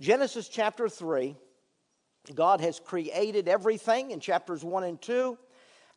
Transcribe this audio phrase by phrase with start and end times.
[0.00, 1.36] Genesis chapter 3,
[2.34, 5.38] God has created everything in chapters 1 and 2.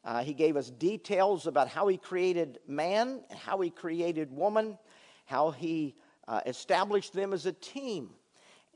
[0.05, 4.77] Uh, he gave us details about how He created man, how He created woman,
[5.25, 5.95] how He
[6.27, 8.11] uh, established them as a team.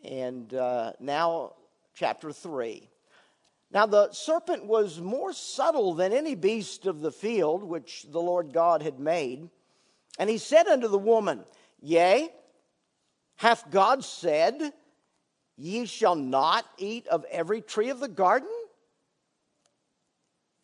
[0.04, 1.54] And uh, now,
[1.94, 2.90] chapter 3.
[3.72, 8.54] Now, the serpent was more subtle than any beast of the field which the Lord
[8.54, 9.50] God had made.
[10.18, 11.46] And he said unto the woman,
[11.80, 12.30] Yea,
[13.36, 14.74] hath God said,
[15.62, 18.50] Ye shall not eat of every tree of the garden?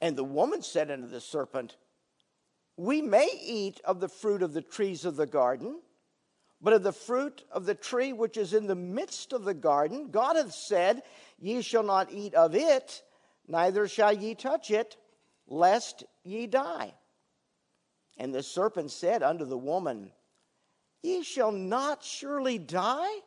[0.02, 1.76] And the woman said unto the serpent,
[2.78, 5.82] We may eat of the fruit of the trees of the garden,
[6.60, 10.10] but of the fruit of the tree which is in the midst of the garden,
[10.10, 11.04] God hath said,
[11.38, 13.04] Ye shall not eat of it,
[13.48, 14.98] neither shall ye touch it,
[15.46, 16.96] lest ye die.
[18.18, 20.12] And the serpent said unto the woman,
[21.04, 23.20] Ye shall not surely die?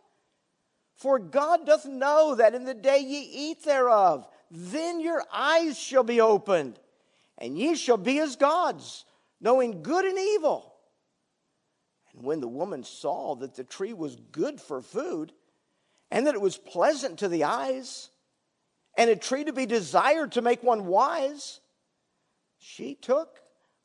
[1.00, 6.02] For God doth know that in the day ye eat thereof, then your eyes shall
[6.02, 6.78] be opened,
[7.38, 9.06] and ye shall be as gods,
[9.40, 10.74] knowing good and evil.
[12.12, 15.32] And when the woman saw that the tree was good for food,
[16.10, 18.10] and that it was pleasant to the eyes,
[18.94, 21.60] and a tree to be desired to make one wise,
[22.58, 23.40] she took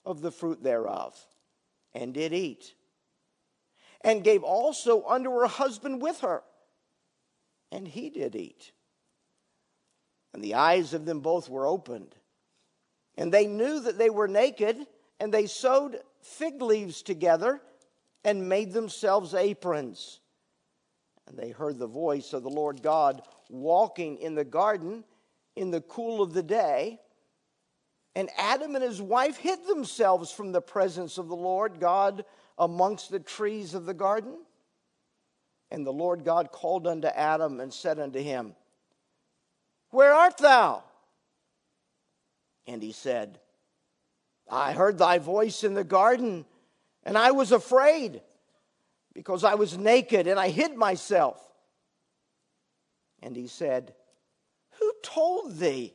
[0.06, 1.18] of the fruit thereof
[1.94, 2.74] and did eat,
[4.02, 6.44] and gave also unto her husband with her,
[7.76, 8.72] and he did eat.
[10.34, 12.16] And the eyes of them both were opened,
[13.18, 14.78] and they knew that they were naked,
[15.20, 17.62] and they sewed fig leaves together
[18.24, 20.22] and made themselves aprons.
[21.28, 25.04] And they heard the voice of the Lord God walking in the garden
[25.56, 27.00] in the cool of the day.
[28.16, 32.24] And Adam and his wife hid themselves from the presence of the Lord God
[32.58, 34.38] amongst the trees of the garden.
[35.72, 38.56] And the Lord God called unto Adam and said unto him,
[39.90, 40.84] Where art thou?
[42.68, 43.40] And he said,
[44.50, 46.46] I heard thy voice in the garden,
[47.04, 48.22] and I was afraid
[49.14, 51.42] because I was naked and I hid myself.
[53.24, 53.96] And he said,
[54.80, 55.94] Who told thee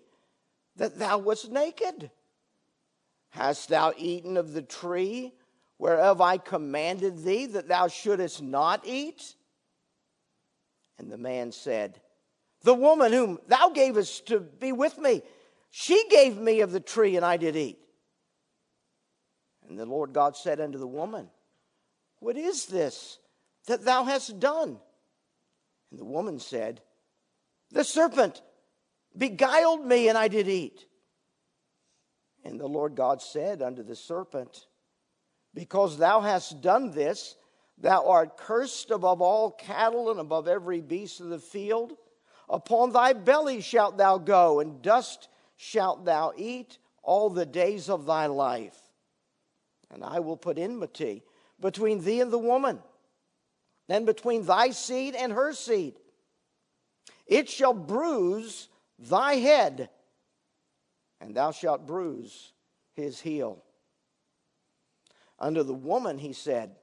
[0.77, 2.11] that thou wast naked?
[3.31, 5.33] Hast thou eaten of the tree
[5.79, 9.35] whereof I commanded thee that thou shouldest not eat?
[11.01, 11.99] And the man said,
[12.63, 15.23] The woman whom thou gavest to be with me,
[15.71, 17.79] she gave me of the tree, and I did eat.
[19.67, 21.31] And the Lord God said unto the woman,
[22.19, 23.19] What is this
[23.67, 24.79] that thou hast done?
[25.91, 26.83] And the woman said,
[27.71, 28.43] the serpent
[29.17, 30.85] beguiled me, and I did eat.
[32.45, 34.67] And the Lord God said unto the serpent,
[35.55, 37.37] Because thou hast done this,
[37.81, 41.95] thou art cursed above all cattle and above every beast of the field.
[42.49, 48.07] Upon thy belly shalt thou go, and dust shalt thou eat all the days of
[48.07, 48.79] thy life.
[49.91, 51.23] And I will put enmity
[51.61, 52.81] between thee and the woman,
[53.89, 55.95] and between thy seed and her seed
[57.31, 59.89] it shall bruise thy head,
[61.21, 62.53] and thou shalt bruise
[62.95, 63.63] his heel.
[65.39, 66.75] Unto the woman he said,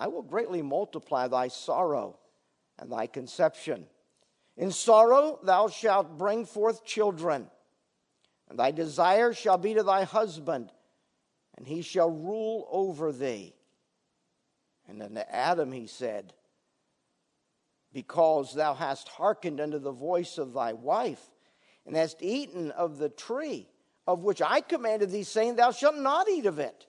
[0.00, 2.18] I will greatly multiply thy sorrow
[2.78, 3.84] and thy conception.
[4.56, 7.50] In sorrow thou shalt bring forth children,
[8.48, 10.72] and thy desire shall be to thy husband,
[11.58, 13.54] and he shall rule over thee.
[14.88, 16.32] And unto Adam he said,
[17.92, 21.22] because thou hast hearkened unto the voice of thy wife,
[21.84, 23.68] and hast eaten of the tree
[24.06, 26.86] of which I commanded thee, saying, Thou shalt not eat of it.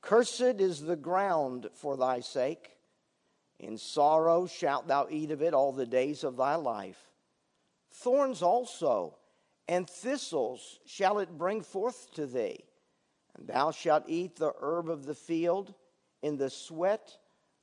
[0.00, 2.76] Cursed is the ground for thy sake.
[3.58, 7.10] In sorrow shalt thou eat of it all the days of thy life.
[7.92, 9.16] Thorns also
[9.68, 12.64] and thistles shall it bring forth to thee,
[13.36, 15.74] and thou shalt eat the herb of the field
[16.22, 17.16] in the sweat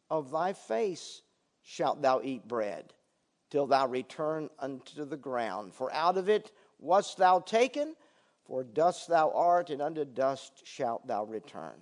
[0.10, 1.22] of thy face
[1.64, 2.94] shalt thou eat bread,
[3.50, 5.74] till thou return unto the ground.
[5.74, 7.96] For out of it wast thou taken,
[8.46, 11.82] for dust thou art, and unto dust shalt thou return.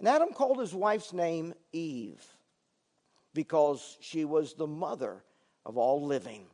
[0.00, 2.24] And Adam called his wife's name Eve,
[3.34, 5.22] because she was the mother
[5.66, 6.46] of all living.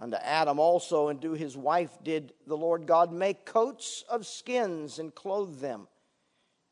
[0.00, 4.98] Unto Adam also and to his wife did the Lord God make coats of skins
[4.98, 5.86] and clothe them.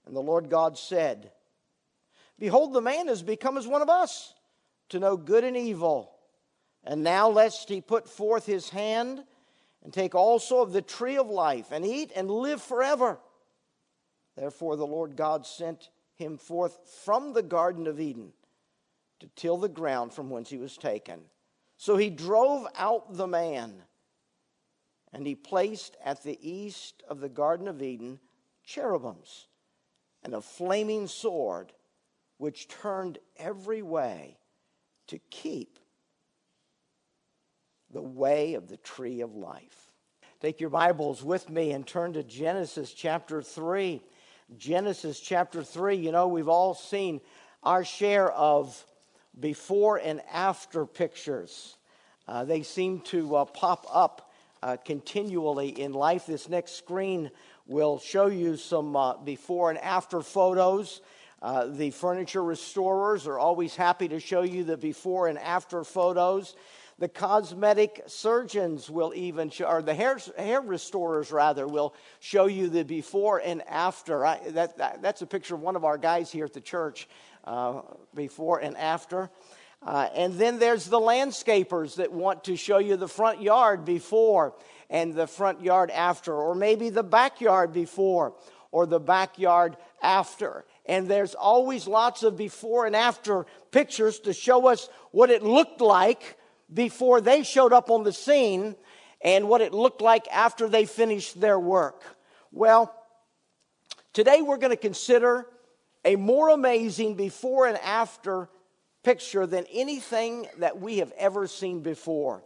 [0.07, 1.31] And the Lord God said,
[2.37, 4.35] Behold, the man has become as one of us
[4.89, 6.11] to know good and evil.
[6.83, 9.23] And now, lest he put forth his hand
[9.85, 13.21] and take also of the tree of life and eat and live forever.
[14.37, 18.33] Therefore, the Lord God sent him forth from the Garden of Eden
[19.21, 21.21] to till the ground from whence he was taken.
[21.77, 23.83] So he drove out the man,
[25.13, 28.19] and he placed at the east of the Garden of Eden
[28.65, 29.47] cherubims
[30.23, 31.73] and a flaming sword
[32.39, 34.39] which turned every way
[35.09, 35.79] to keep
[37.91, 39.93] the way of the tree of life.
[40.41, 44.03] Take your Bibles with me and turn to Genesis chapter 3.
[44.59, 47.21] Genesis chapter 3, you know, we've all seen
[47.63, 48.85] our share of
[49.39, 51.77] before and after pictures.
[52.29, 54.31] Uh, they seem to uh, pop up
[54.63, 56.27] uh, continually in life.
[56.27, 57.31] This next screen
[57.67, 61.01] will show you some uh, before and after photos.
[61.41, 66.55] Uh, the furniture restorers are always happy to show you the before and after photos.
[66.99, 72.69] The cosmetic surgeons will even show, or the hair, hair restorers rather, will show you
[72.69, 74.25] the before and after.
[74.25, 77.09] I, that, that, that's a picture of one of our guys here at the church,
[77.45, 77.83] uh,
[78.15, 79.31] before and after.
[79.83, 84.55] Uh, and then there's the landscapers that want to show you the front yard before
[84.89, 88.35] and the front yard after, or maybe the backyard before
[88.71, 90.65] or the backyard after.
[90.87, 95.81] And there's always lots of before and after pictures to show us what it looked
[95.81, 96.37] like
[96.73, 98.77] before they showed up on the scene
[99.21, 102.03] and what it looked like after they finished their work.
[102.53, 102.95] Well,
[104.13, 105.47] today we're going to consider
[106.05, 108.49] a more amazing before and after
[109.03, 112.43] picture than anything that we have ever seen before.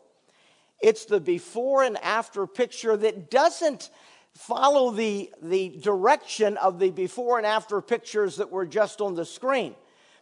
[0.80, 3.90] It's the before and after picture that doesn't
[4.34, 9.24] follow the, the direction of the before and after pictures that were just on the
[9.24, 9.74] screen.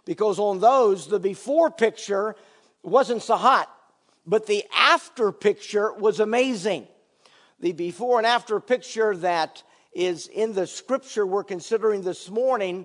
[0.06, 2.36] Because on those, the before picture
[2.82, 3.70] wasn't so hot.
[4.26, 6.88] But the after picture was amazing.
[7.60, 9.62] The before and after picture that
[9.92, 12.84] is in the scripture we're considering this morning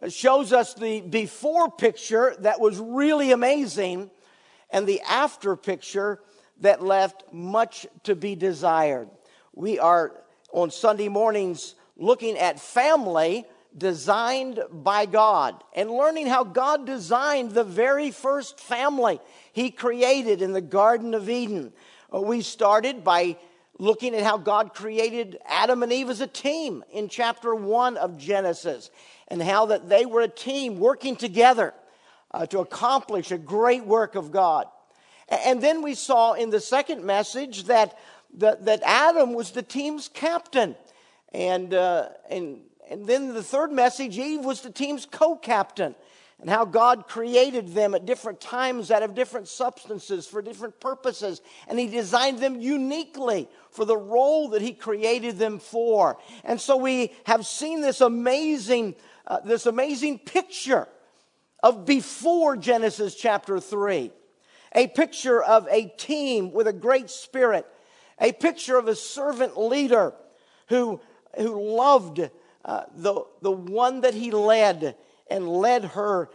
[0.00, 4.10] uh, shows us the before picture that was really amazing
[4.70, 6.20] and the after picture
[6.60, 9.08] that left much to be desired.
[9.54, 10.22] We are
[10.52, 13.44] on Sunday mornings looking at family
[13.76, 19.20] designed by God and learning how God designed the very first family
[19.52, 21.72] he created in the Garden of Eden.
[22.14, 23.36] Uh, we started by
[23.78, 28.18] looking at how God created Adam and Eve as a team in chapter 1 of
[28.18, 28.90] Genesis
[29.28, 31.74] and how that they were a team working together
[32.32, 34.66] uh, to accomplish a great work of God.
[35.28, 37.98] And then we saw in the second message that,
[38.34, 40.76] that, that Adam was the team's captain.
[41.32, 42.60] And, uh, and
[42.90, 45.94] and then the third message, Eve was the team's co captain,
[46.40, 51.40] and how God created them at different times out of different substances for different purposes.
[51.68, 56.18] And He designed them uniquely for the role that He created them for.
[56.44, 58.96] And so we have seen this amazing,
[59.26, 60.88] uh, this amazing picture
[61.62, 64.10] of before Genesis chapter 3.
[64.74, 67.66] A picture of a team with a great spirit.
[68.20, 70.12] A picture of a servant leader
[70.68, 71.00] who,
[71.36, 72.28] who loved
[72.64, 74.96] uh, the, the one that he led
[75.30, 76.30] and led her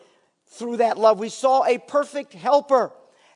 [0.48, 1.20] through that love.
[1.20, 2.92] We saw a perfect helper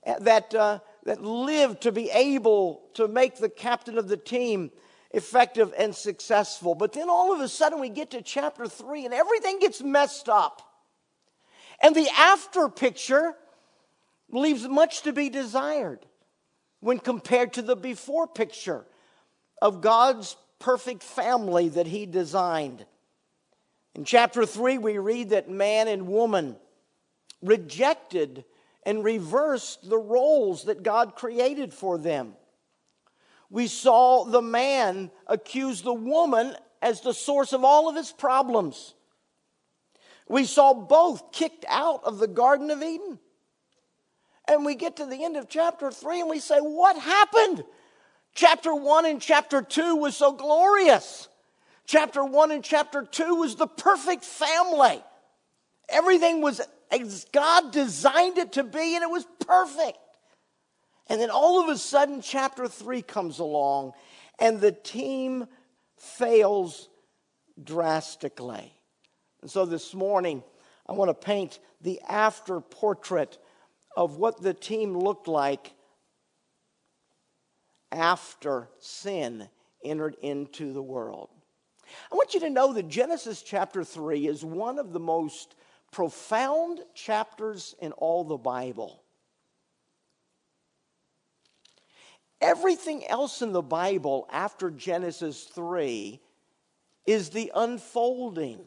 [0.06, 4.72] uh, that, uh, that lived to be able to make the captain of the team
[5.12, 6.76] effective and successful.
[6.76, 10.30] But then all of a sudden we get to chapter three and everything gets messed
[10.30, 10.62] up.
[11.82, 13.34] And the after picture
[14.30, 16.06] leaves much to be desired
[16.80, 18.86] when compared to the before picture
[19.62, 22.86] of God's perfect family that he designed.
[23.94, 26.56] In chapter 3, we read that man and woman
[27.42, 28.46] rejected
[28.84, 32.34] and reversed the roles that God created for them.
[33.50, 38.94] We saw the man accuse the woman as the source of all of his problems.
[40.30, 43.20] We saw both kicked out of the Garden of Eden.
[44.48, 47.64] And we get to the end of chapter 3 and we say, What happened?
[48.34, 51.28] Chapter 1 and chapter 2 was so glorious.
[51.86, 55.02] Chapter 1 and chapter 2 was the perfect family.
[55.90, 56.62] Everything was
[56.92, 59.98] as God designed it to be, and it was perfect.
[61.08, 63.94] And then all of a sudden, chapter 3 comes along,
[64.40, 65.48] and the team
[65.98, 66.90] fails
[67.62, 68.74] drastically.
[69.42, 70.44] And so this morning,
[70.88, 73.38] I want to paint the after portrait
[73.96, 75.74] of what the team looked like
[77.92, 79.48] after sin
[79.84, 81.30] entered into the world.
[82.12, 85.56] I want you to know that Genesis chapter 3 is one of the most
[85.92, 89.04] profound chapters in all the Bible.
[92.40, 96.20] Everything else in the Bible after Genesis 3
[97.06, 98.62] is the unfolding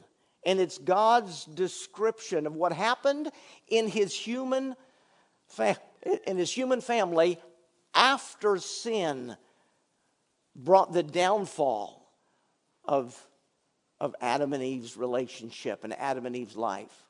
[0.47, 3.31] and it's God's description of what happened
[3.69, 4.75] in his human
[5.47, 5.79] fa-
[6.27, 7.39] in his human family
[7.95, 9.37] after sin
[10.57, 12.09] brought the downfall
[12.85, 13.19] of,
[14.01, 17.05] of Adam and Eve's relationship and Adam and Eve's life.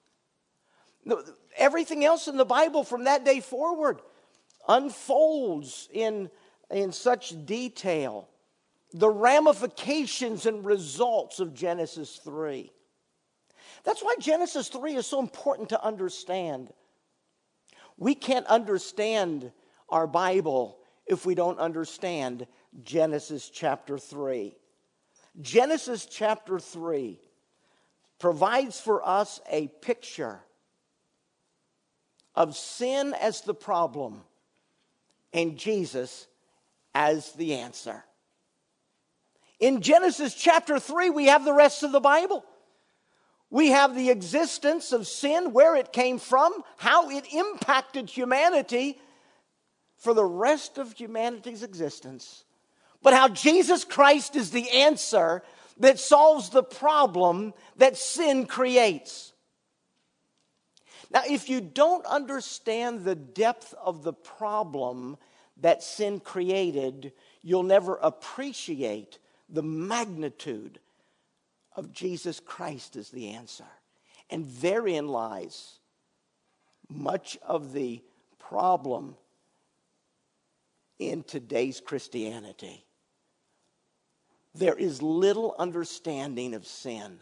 [1.57, 4.01] Everything else in the Bible from that day forward
[4.69, 6.31] unfolds in,
[6.71, 8.29] in such detail
[8.95, 12.71] the ramifications and results of Genesis 3.
[13.83, 16.73] That's why Genesis 3 is so important to understand.
[17.99, 19.53] We can't understand
[19.89, 22.47] our Bible if we don't understand
[22.83, 24.57] Genesis chapter 3.
[25.41, 27.19] Genesis chapter 3
[28.19, 30.41] provides for us a picture
[32.35, 34.23] of sin as the problem
[35.33, 36.27] and Jesus
[36.95, 38.05] as the answer.
[39.61, 42.45] In Genesis chapter 3, we have the rest of the Bible.
[43.51, 48.99] We have the existence of sin, where it came from, how it impacted humanity
[49.97, 52.45] for the rest of humanity's existence,
[53.03, 55.43] but how Jesus Christ is the answer
[55.79, 59.33] that solves the problem that sin creates.
[61.11, 65.17] Now, if you don't understand the depth of the problem
[65.61, 70.81] that sin created, you'll never appreciate the magnitude
[71.77, 73.67] of Jesus Christ as the answer.
[74.31, 75.79] And therein lies
[76.89, 78.03] much of the
[78.39, 79.17] problem
[80.99, 82.85] in today's Christianity.
[84.55, 87.19] There is little understanding of sin.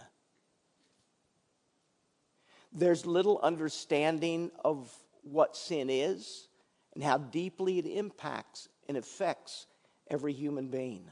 [2.72, 6.48] There's little understanding of what sin is
[6.94, 9.66] and how deeply it impacts and affects
[10.10, 11.08] every human being.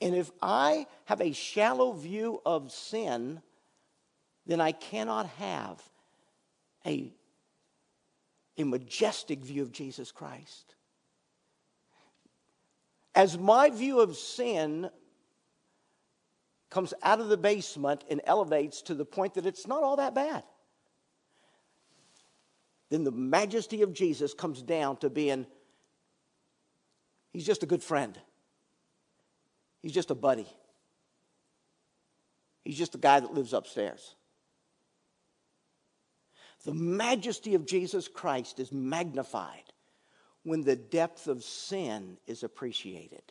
[0.00, 3.40] And if I have a shallow view of sin,
[4.46, 5.80] then I cannot have
[6.84, 7.12] a,
[8.58, 10.74] a majestic view of Jesus Christ.
[13.14, 14.90] As my view of sin
[16.70, 20.14] comes out of the basement and elevates to the point that it's not all that
[20.14, 20.42] bad,
[22.88, 25.46] then the majesty of Jesus comes down to being,
[27.32, 28.18] he's just a good friend.
[29.82, 30.46] He's just a buddy.
[32.64, 34.14] He's just a guy that lives upstairs.
[36.64, 39.71] The majesty of Jesus Christ is magnified
[40.42, 43.22] when the depth of sin is appreciated.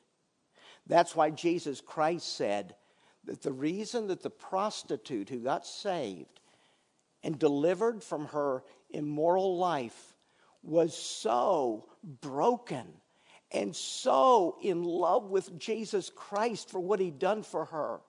[0.88, 2.76] That's why Jesus Christ said
[3.26, 6.40] that the reason that the prostitute who got saved
[7.24, 10.16] and delivered from her immoral life
[10.64, 11.88] was so
[12.22, 12.88] broken
[13.52, 18.02] and so in love with Jesus Christ for what he'd done for her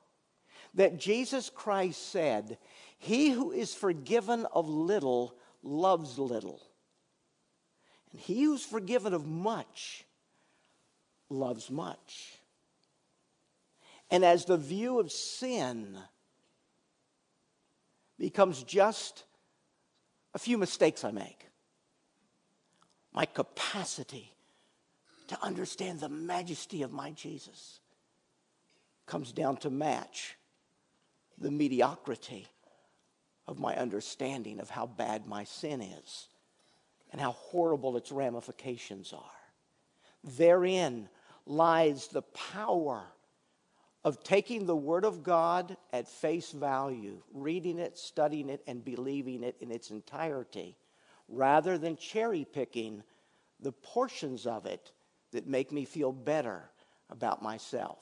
[0.74, 2.58] that Jesus Christ said,
[2.98, 6.62] He who is forgiven of little loves little.
[8.12, 10.04] And he who's forgiven of much
[11.28, 12.38] loves much.
[14.10, 15.96] And as the view of sin
[18.18, 19.24] becomes just
[20.34, 21.48] a few mistakes I make,
[23.14, 24.32] my capacity
[25.28, 27.80] to understand the majesty of my Jesus
[29.06, 30.36] comes down to match
[31.38, 32.46] the mediocrity
[33.46, 36.28] of my understanding of how bad my sin is
[37.12, 39.20] and how horrible its ramifications are.
[40.24, 41.08] Therein
[41.46, 43.04] lies the power
[44.04, 49.44] of taking the Word of God at face value, reading it, studying it, and believing
[49.44, 50.76] it in its entirety,
[51.28, 53.02] rather than cherry picking
[53.60, 54.90] the portions of it
[55.30, 56.68] that make me feel better
[57.10, 57.98] about myself.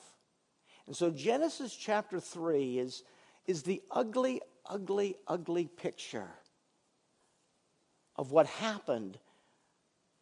[0.87, 3.03] And so Genesis chapter 3 is,
[3.45, 6.29] is the ugly, ugly, ugly picture
[8.21, 9.17] of what happened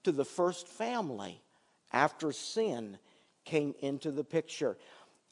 [0.06, 1.42] to the first family
[1.92, 2.98] after sin
[3.44, 4.78] came into the picture.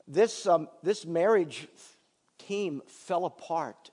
[0.06, 1.70] This, um, this marriage
[2.38, 3.92] team fell apart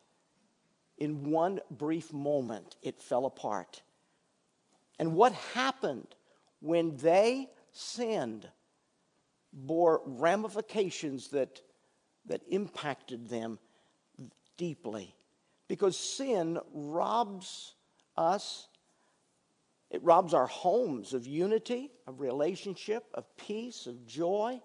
[0.98, 2.74] in one brief moment.
[2.82, 3.80] It fell apart.
[4.98, 6.08] And what happened
[6.58, 8.48] when they sinned
[9.52, 11.60] bore ramifications that,
[12.26, 13.60] that impacted them
[14.56, 15.14] deeply.
[15.68, 17.73] Because sin robs
[18.16, 18.68] us,
[19.90, 24.60] it robs our homes of unity, of relationship, of peace, of joy,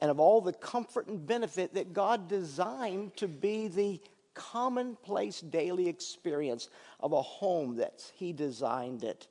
[0.00, 4.00] and of all the comfort and benefit that God designed to be the
[4.34, 6.68] commonplace daily experience
[7.00, 9.28] of a home that He designed it.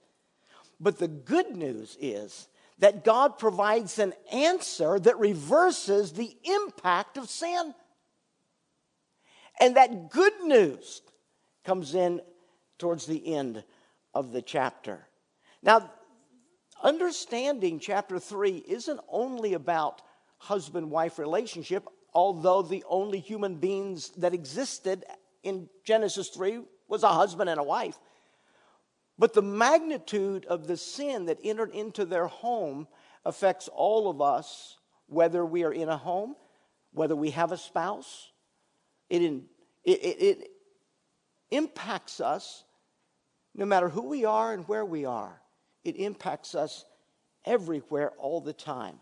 [0.79, 2.47] But the good news is
[2.79, 7.73] that God provides an answer that reverses the impact of sin.
[9.59, 11.01] And that good news
[11.65, 12.21] comes in
[12.79, 13.63] towards the end
[14.13, 15.07] of the chapter.
[15.62, 15.91] Now,
[16.81, 20.01] understanding chapter 3 isn't only about
[20.38, 25.05] husband wife relationship, although the only human beings that existed
[25.43, 28.00] in Genesis 3 was a husband and a wife.
[29.17, 32.88] But the magnitude of the sin that entered into their home
[33.25, 36.36] affects all of us, whether we are in a home,
[36.93, 38.31] whether we have a spouse.
[39.09, 39.43] It, it,
[39.83, 40.51] it, it
[41.51, 42.63] impacts us
[43.59, 45.41] no matter who we are and where we are.
[45.83, 46.85] It impacts us
[47.43, 48.95] everywhere all the time.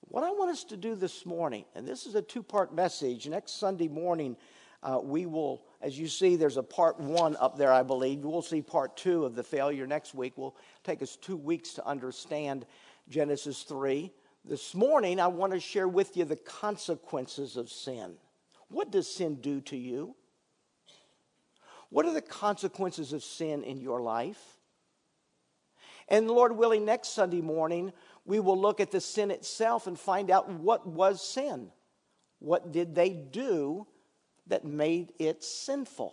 [0.00, 3.28] What I want us to do this morning, and this is a two part message,
[3.28, 4.38] next Sunday morning,
[4.82, 8.20] uh, we will, as you see, there's a part one up there, I believe.
[8.20, 10.38] We'll see part two of the failure next week.
[10.38, 12.64] Will take us two weeks to understand
[13.10, 14.10] Genesis 3.
[14.42, 18.14] This morning, I want to share with you the consequences of sin.
[18.68, 20.14] What does sin do to you?
[21.96, 24.58] What are the consequences of sin in your life?
[26.08, 27.90] And Lord willing, next Sunday morning,
[28.26, 31.70] we will look at the sin itself and find out what was sin.
[32.38, 33.86] What did they do
[34.46, 36.12] that made it sinful?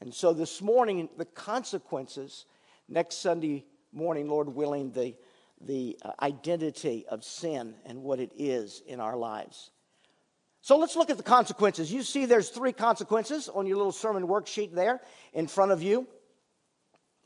[0.00, 2.46] And so this morning, the consequences,
[2.88, 5.14] next Sunday morning, Lord willing, the,
[5.60, 9.72] the uh, identity of sin and what it is in our lives.
[10.64, 11.92] So let's look at the consequences.
[11.92, 15.02] You see, there's three consequences on your little sermon worksheet there
[15.34, 16.06] in front of you.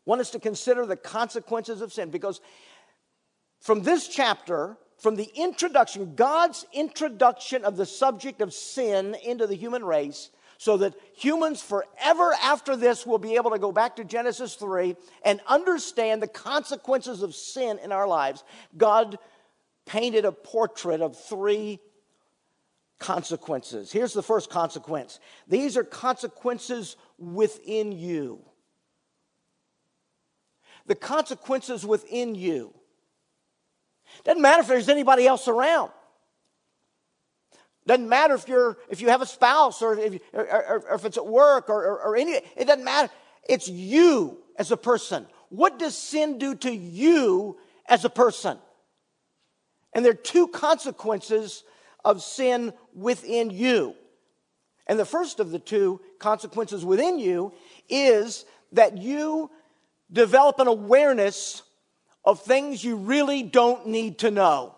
[0.02, 2.40] One is to consider the consequences of sin because
[3.60, 9.54] from this chapter, from the introduction, God's introduction of the subject of sin into the
[9.54, 14.04] human race, so that humans forever after this will be able to go back to
[14.04, 18.42] Genesis 3 and understand the consequences of sin in our lives.
[18.76, 19.16] God
[19.86, 21.78] painted a portrait of three
[22.98, 23.92] consequences.
[23.92, 28.40] Here's the first consequence these are consequences within you.
[30.86, 32.74] The consequences within you.
[34.24, 35.90] Doesn't matter if there's anybody else around.
[37.86, 41.04] Doesn't matter if you're if you have a spouse or if, or, or, or if
[41.04, 42.32] it's at work or, or, any.
[42.32, 43.10] It doesn't matter.
[43.48, 45.26] It's you as a person.
[45.48, 47.56] What does sin do to you
[47.86, 48.58] as a person?
[49.94, 51.64] And there are two consequences
[52.08, 53.94] of sin within you.
[54.86, 57.52] And the first of the two consequences within you
[57.88, 59.50] is that you
[60.10, 61.62] develop an awareness
[62.24, 64.74] of things you really don't need to know.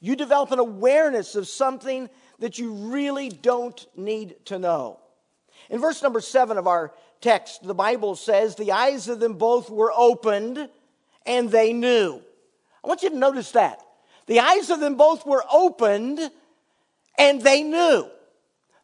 [0.00, 5.00] You develop an awareness of something that you really don't need to know.
[5.68, 9.68] In verse number seven of our text, the Bible says, The eyes of them both
[9.68, 10.68] were opened
[11.26, 12.22] and they knew.
[12.84, 13.82] I want you to notice that.
[14.28, 16.20] The eyes of them both were opened
[17.18, 18.06] and they knew.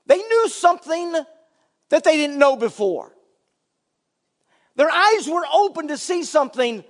[0.06, 1.12] They knew something
[1.90, 3.12] that they didn't know before.
[4.74, 6.82] Their eyes were open to see something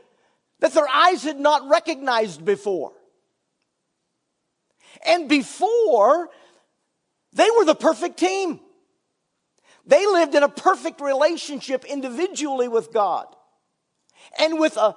[0.61, 2.93] that their eyes had not recognized before.
[5.05, 6.31] And before,
[7.33, 8.61] they were the perfect team.
[9.85, 13.27] They lived in a perfect relationship individually with God
[14.39, 14.97] and with a,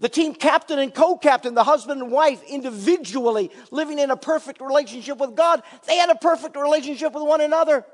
[0.00, 4.60] the team captain and co captain, the husband and wife, individually living in a perfect
[4.60, 5.62] relationship with God.
[5.86, 7.84] They had a perfect relationship with one another.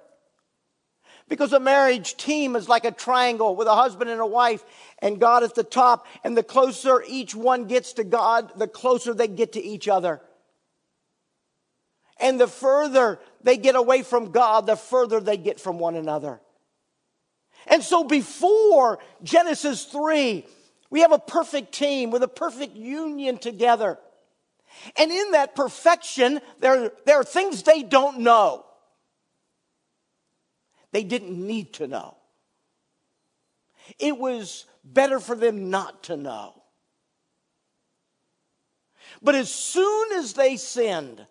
[1.28, 4.64] Because a marriage team is like a triangle with a husband and a wife
[4.98, 6.06] and God at the top.
[6.24, 10.20] And the closer each one gets to God, the closer they get to each other.
[12.18, 16.40] And the further they get away from God, the further they get from one another.
[17.66, 20.44] And so before Genesis 3,
[20.90, 23.98] we have a perfect team with a perfect union together.
[24.96, 28.66] And in that perfection, there, there are things they don't know.
[30.92, 32.16] They didn't need to know.
[33.98, 36.54] It was better for them not to know.
[39.22, 41.26] But as soon as they sinned,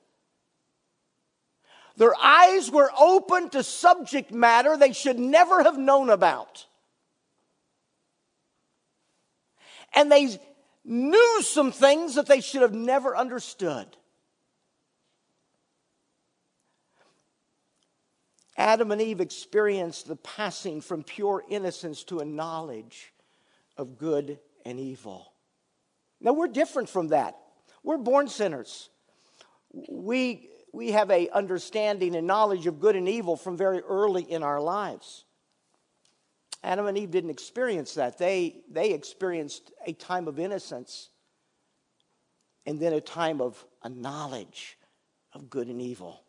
[1.98, 6.66] their eyes were open to subject matter they should never have known about.
[9.94, 10.40] And they
[10.84, 13.88] knew some things that they should have never understood.
[18.58, 23.14] Adam and Eve experienced the passing from pure innocence to a knowledge
[23.78, 25.32] of good and evil.
[26.20, 27.38] Now, we're different from that.
[27.84, 28.90] We're born sinners.
[29.72, 34.44] We, we have a understanding and knowledge of good and evil from very early in
[34.44, 35.24] our lives.
[36.64, 38.18] Adam and Eve didn't experience that.
[38.18, 41.10] They, they experienced a time of innocence
[42.66, 44.78] and then a time of a knowledge
[45.34, 46.22] of good and evil.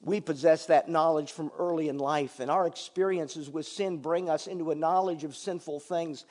[0.00, 4.46] We possess that knowledge from early in life, and our experiences with sin bring us
[4.46, 6.24] into a knowledge of sinful things.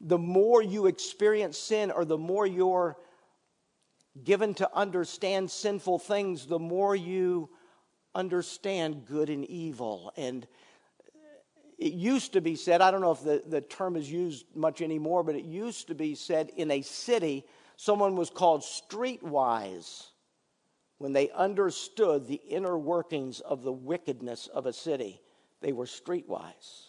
[0.00, 2.96] The more you experience sin, or the more you're
[4.22, 7.50] given to understand sinful things, the more you
[8.14, 10.12] understand good and evil.
[10.16, 10.46] And
[11.78, 14.82] it used to be said, I don't know if the, the term is used much
[14.82, 17.44] anymore, but it used to be said in a city,
[17.76, 20.08] someone was called streetwise
[20.98, 25.20] when they understood the inner workings of the wickedness of a city.
[25.60, 26.88] They were streetwise.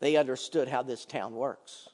[0.00, 1.90] They understood how this town works.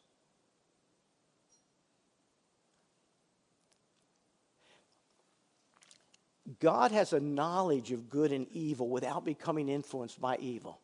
[6.60, 10.80] God has a knowledge of good and evil without becoming influenced by evil.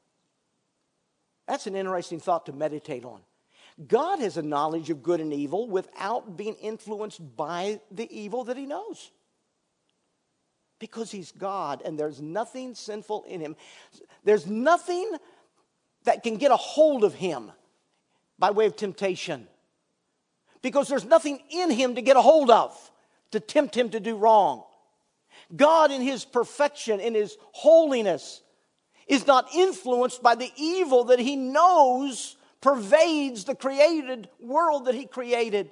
[1.51, 3.23] That's an interesting thought to meditate on.
[3.89, 8.57] God has a knowledge of good and evil without being influenced by the evil that
[8.57, 9.11] he knows.
[10.79, 13.57] Because he's God and there's nothing sinful in him.
[14.23, 15.11] There's nothing
[16.05, 17.51] that can get a hold of him
[18.39, 19.49] by way of temptation.
[20.63, 22.93] Because there's nothing in him to get a hold of
[23.33, 24.63] to tempt him to do wrong.
[25.57, 28.41] God, in his perfection, in his holiness,
[29.07, 35.07] is not influenced by the evil that he knows pervades the created world that he
[35.07, 35.71] created.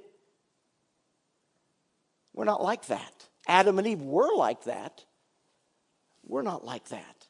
[2.35, 3.29] We're not like that.
[3.47, 5.05] Adam and Eve were like that.
[6.27, 7.27] We're not like that.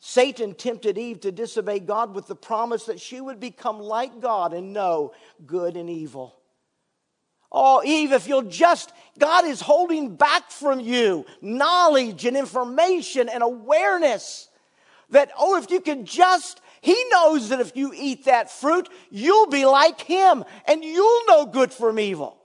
[0.00, 4.52] Satan tempted Eve to disobey God with the promise that she would become like God
[4.52, 5.12] and know
[5.44, 6.38] good and evil.
[7.50, 13.42] Oh, Eve, if you'll just, God is holding back from you knowledge and information and
[13.42, 14.47] awareness
[15.10, 19.48] that, oh, if you could just, He knows that if you eat that fruit, you'll
[19.48, 22.36] be like Him and you'll know good from evil.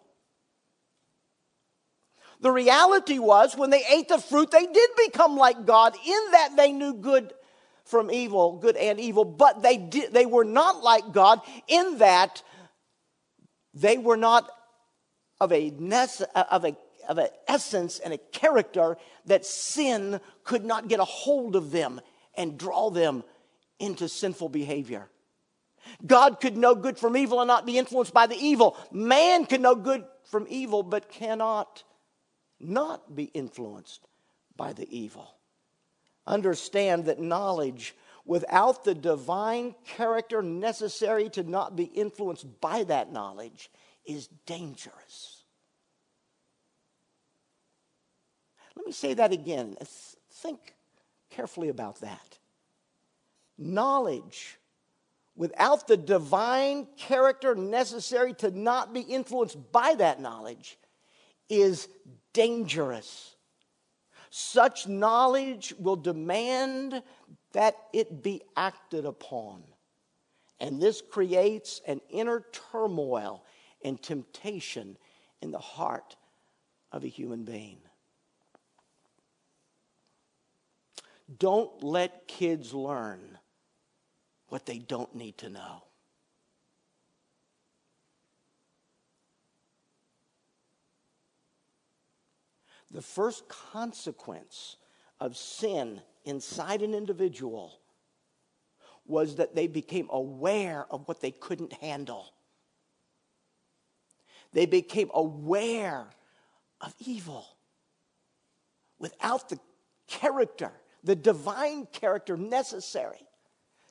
[2.42, 6.56] The reality was when they ate the fruit, they did become like God in that
[6.58, 7.34] they knew good
[7.86, 12.44] from evil, good and evil, but they, did, they were not like God in that
[13.74, 14.50] they were not
[15.40, 15.74] of a,
[16.36, 16.76] uh, of a
[17.10, 22.02] of an essence and a character that sin could not get a hold of them
[22.36, 23.24] and draw them
[23.80, 25.10] into sinful behavior.
[26.06, 28.78] God could know good from evil and not be influenced by the evil.
[28.92, 31.84] Man can know good from evil but cannot
[32.60, 34.08] not be influenced
[34.56, 35.36] by the evil.
[36.26, 43.70] Understand that knowledge without the divine character necessary to not be influenced by that knowledge
[44.06, 45.44] is dangerous.
[48.76, 49.76] Let me say that again.
[50.32, 50.74] Think
[51.36, 52.40] carefully about that.
[53.58, 54.58] Knowledge
[55.36, 60.78] without the divine character necessary to not be influenced by that knowledge
[61.50, 61.88] is
[62.34, 63.36] dangerous.
[64.30, 67.04] Such knowledge will demand
[67.54, 69.64] that it be acted upon.
[70.60, 73.44] And this creates an inner turmoil
[73.84, 74.98] and temptation
[75.42, 76.16] in the heart
[76.92, 77.80] of a human being.
[81.38, 83.38] Don't let kids learn
[84.50, 85.84] what they don't need to know.
[92.92, 94.78] The first consequence
[95.20, 97.80] of sin inside an individual
[99.06, 102.32] was that they became aware of what they couldn't handle.
[104.54, 106.06] They became aware
[106.80, 107.46] of evil
[109.00, 109.60] without the
[110.08, 110.72] character,
[111.04, 113.28] the divine character necessary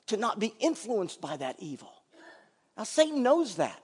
[0.07, 1.93] to not be influenced by that evil.
[2.77, 3.79] Now, Satan knows that.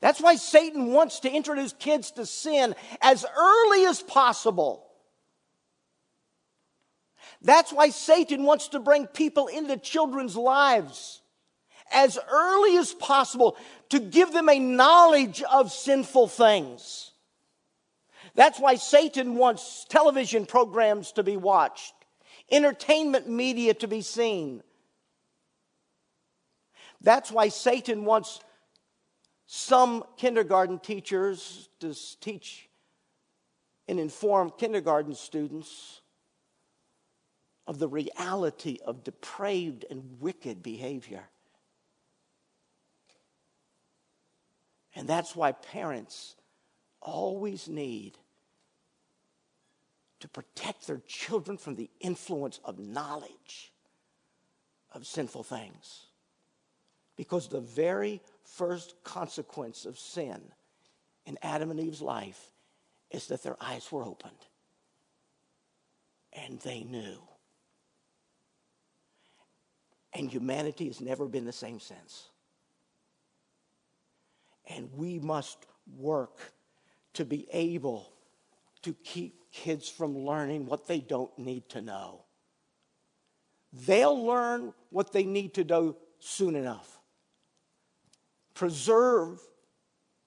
[0.00, 4.86] That's why Satan wants to introduce kids to sin as early as possible.
[7.42, 11.22] That's why Satan wants to bring people into children's lives
[11.92, 13.56] as early as possible
[13.90, 17.12] to give them a knowledge of sinful things.
[18.36, 21.94] That's why Satan wants television programs to be watched,
[22.50, 24.62] entertainment media to be seen.
[27.00, 28.40] That's why Satan wants
[29.46, 32.68] some kindergarten teachers to teach
[33.88, 36.02] and inform kindergarten students
[37.66, 41.24] of the reality of depraved and wicked behavior.
[44.94, 46.36] And that's why parents
[47.00, 48.18] always need
[50.26, 53.72] to protect their children from the influence of knowledge
[54.92, 56.06] of sinful things.
[57.16, 60.40] Because the very first consequence of sin
[61.26, 62.50] in Adam and Eve's life
[63.10, 64.32] is that their eyes were opened
[66.32, 67.18] and they knew.
[70.12, 72.30] And humanity has never been the same since.
[74.68, 75.58] And we must
[75.96, 76.52] work
[77.14, 78.12] to be able
[78.82, 82.20] to keep kids from learning what they don't need to know.
[83.72, 86.98] They'll learn what they need to know soon enough.
[88.54, 89.40] Preserve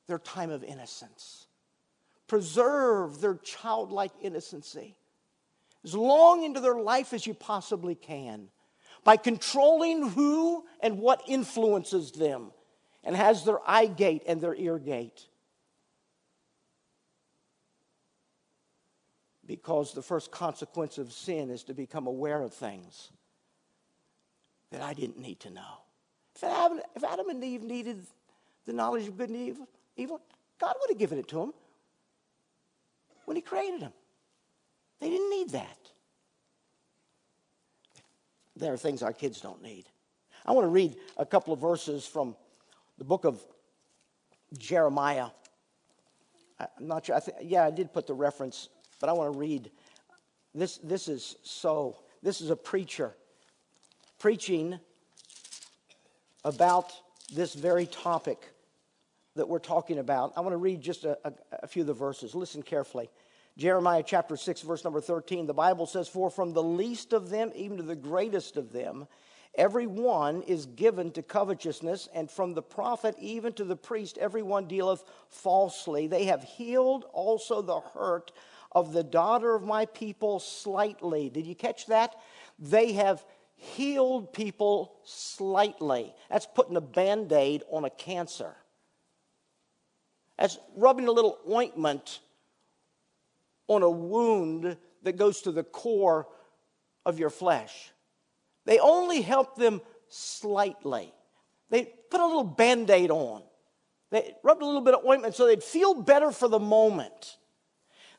[0.08, 1.48] their time of innocence,
[2.28, 4.96] preserve their childlike innocency
[5.84, 8.50] as long into their life as you possibly can
[9.04, 12.52] by controlling who and what influences them
[13.04, 15.29] and has their eye gate and their ear gate.
[19.50, 23.10] Because the first consequence of sin is to become aware of things
[24.70, 25.82] that I didn't need to know.
[26.36, 28.06] If Adam, if Adam and Eve needed
[28.68, 29.58] the knowledge of good and
[29.98, 30.22] evil,
[30.60, 31.54] God would have given it to them
[33.26, 33.92] when He created them.
[35.00, 35.78] They didn't need that.
[38.56, 39.86] There are things our kids don't need.
[40.46, 42.36] I want to read a couple of verses from
[43.00, 43.44] the book of
[44.60, 45.30] Jeremiah.
[46.60, 47.16] I'm not sure.
[47.16, 49.72] I th- yeah, I did put the reference, but I want to read.
[50.54, 53.16] This, this is so, this is a preacher
[54.18, 54.80] preaching
[56.44, 56.94] about
[57.34, 58.52] this very topic
[59.36, 60.34] that we're talking about.
[60.36, 61.34] I want to read just a, a,
[61.64, 62.36] a few of the verses.
[62.36, 63.10] Listen carefully.
[63.58, 67.52] Jeremiah chapter 6, verse number 13, the Bible says, For from the least of them,
[67.56, 69.06] even to the greatest of them,
[69.56, 74.42] every one is given to covetousness, and from the prophet even to the priest, every
[74.44, 76.08] one dealeth falsely.
[76.08, 78.32] They have healed also the hurt
[78.72, 81.30] of the daughter of my people slightly.
[81.30, 82.16] Did you catch that?
[82.58, 83.24] They have
[83.56, 86.14] healed people slightly.
[86.30, 88.56] That's putting a band aid on a cancer.
[90.38, 92.20] That's rubbing a little ointment
[93.68, 96.28] on a wound that goes to the core
[97.06, 97.92] of your flesh.
[98.66, 101.14] They only help them slightly.
[101.70, 103.44] They put a little band aid on.
[104.12, 107.38] They rubbed a little bit of ointment so they'd feel better for the moment.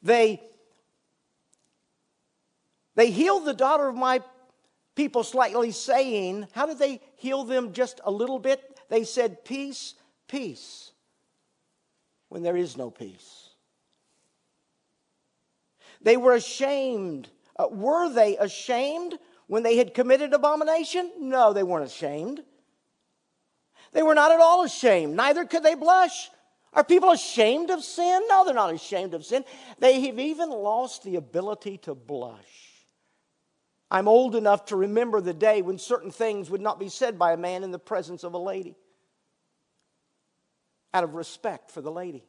[0.03, 0.41] They,
[2.95, 4.23] they healed the daughter of my
[4.95, 8.81] people slightly, saying, How did they heal them just a little bit?
[8.89, 9.95] They said, Peace,
[10.29, 10.93] peace,
[12.29, 13.51] when there is no peace.
[16.03, 17.29] They were ashamed.
[17.57, 21.11] Uh, were they ashamed when they had committed abomination?
[21.19, 22.43] No, they weren't ashamed.
[23.93, 25.15] They were not at all ashamed.
[25.15, 26.31] Neither could they blush.
[26.73, 28.23] Are people ashamed of sin?
[28.29, 29.45] No, they're not ashamed of sin.
[29.79, 32.87] They have even lost the ability to blush.
[33.91, 37.33] I'm old enough to remember the day when certain things would not be said by
[37.33, 38.77] a man in the presence of a lady
[40.95, 42.25] out of respect for the lady.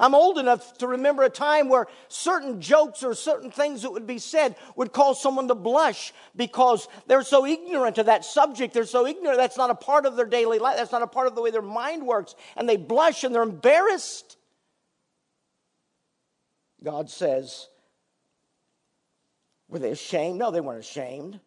[0.00, 4.06] I'm old enough to remember a time where certain jokes or certain things that would
[4.06, 8.72] be said would cause someone to blush because they're so ignorant of that subject.
[8.72, 9.36] They're so ignorant.
[9.36, 10.78] That's not a part of their daily life.
[10.78, 12.34] That's not a part of the way their mind works.
[12.56, 14.38] And they blush and they're embarrassed.
[16.82, 17.68] God says,
[19.68, 20.38] were they ashamed?
[20.38, 21.40] No, they weren't ashamed.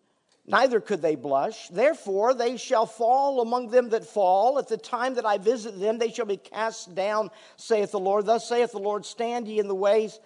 [0.45, 1.69] Neither could they blush.
[1.69, 4.60] Therefore, they shall fall among them that fall.
[4.60, 8.25] At the time that I visit them, they shall be cast down, saith the Lord.
[8.25, 10.19] Thus saith the Lord Stand ye in the ways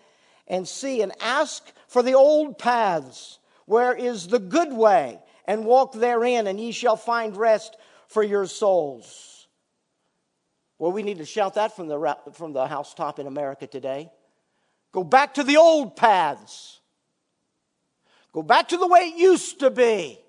[0.47, 5.93] and see, and ask for the old paths, where is the good way, and walk
[5.93, 7.75] therein, and ye shall find rest
[8.07, 9.47] for your souls.
[10.79, 14.09] Well, we need to shout that from the, from the housetop in America today.
[14.93, 16.79] Go back to the old paths.
[18.37, 20.19] Go back to the way it used to be.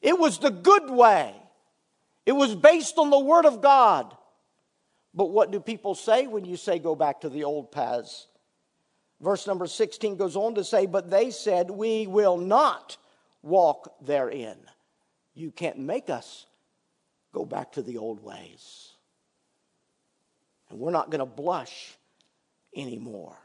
[0.00, 1.34] It was the good way,
[2.24, 4.16] it was based on the Word of God.
[5.12, 8.26] But what do people say when you say go back to the old paths?
[9.20, 12.96] Verse number 16 goes on to say, But they said, We will not
[13.42, 14.56] walk therein.
[15.34, 16.46] You can't make us
[17.34, 18.92] go back to the old ways.
[20.70, 21.98] And we're not going to blush
[22.74, 23.36] anymore.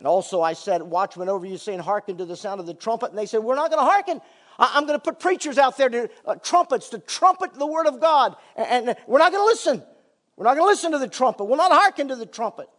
[0.00, 3.10] And also, I said, watchmen over you saying, hearken to the sound of the trumpet.
[3.10, 4.22] And they said, we're not going to hearken.
[4.58, 8.00] I'm going to put preachers out there to uh, trumpets to trumpet the word of
[8.00, 8.34] God.
[8.56, 9.82] And, and we're not going to listen.
[10.36, 11.44] We're not going to listen to the trumpet.
[11.44, 12.70] We'll not hearken to the trumpet.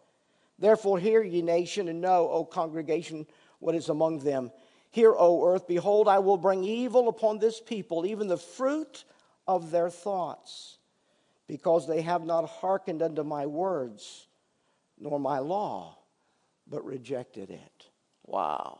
[0.57, 3.27] Therefore, hear ye nation and know, O congregation,
[3.59, 4.51] what is among them.
[4.89, 9.05] Hear, O earth, behold, I will bring evil upon this people, even the fruit
[9.47, 10.79] of their thoughts,
[11.47, 14.25] because they have not hearkened unto my words,
[14.99, 15.99] nor my law
[16.71, 17.85] but rejected it.
[18.25, 18.79] Wow.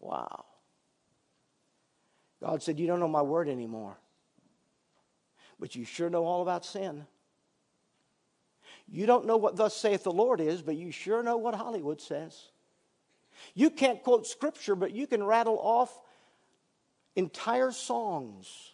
[0.00, 0.44] Wow.
[2.42, 3.96] God said, You don't know my word anymore,
[5.58, 7.06] but you sure know all about sin.
[8.90, 12.00] You don't know what thus saith the Lord is, but you sure know what Hollywood
[12.00, 12.48] says.
[13.54, 16.02] You can't quote scripture, but you can rattle off
[17.14, 18.72] entire songs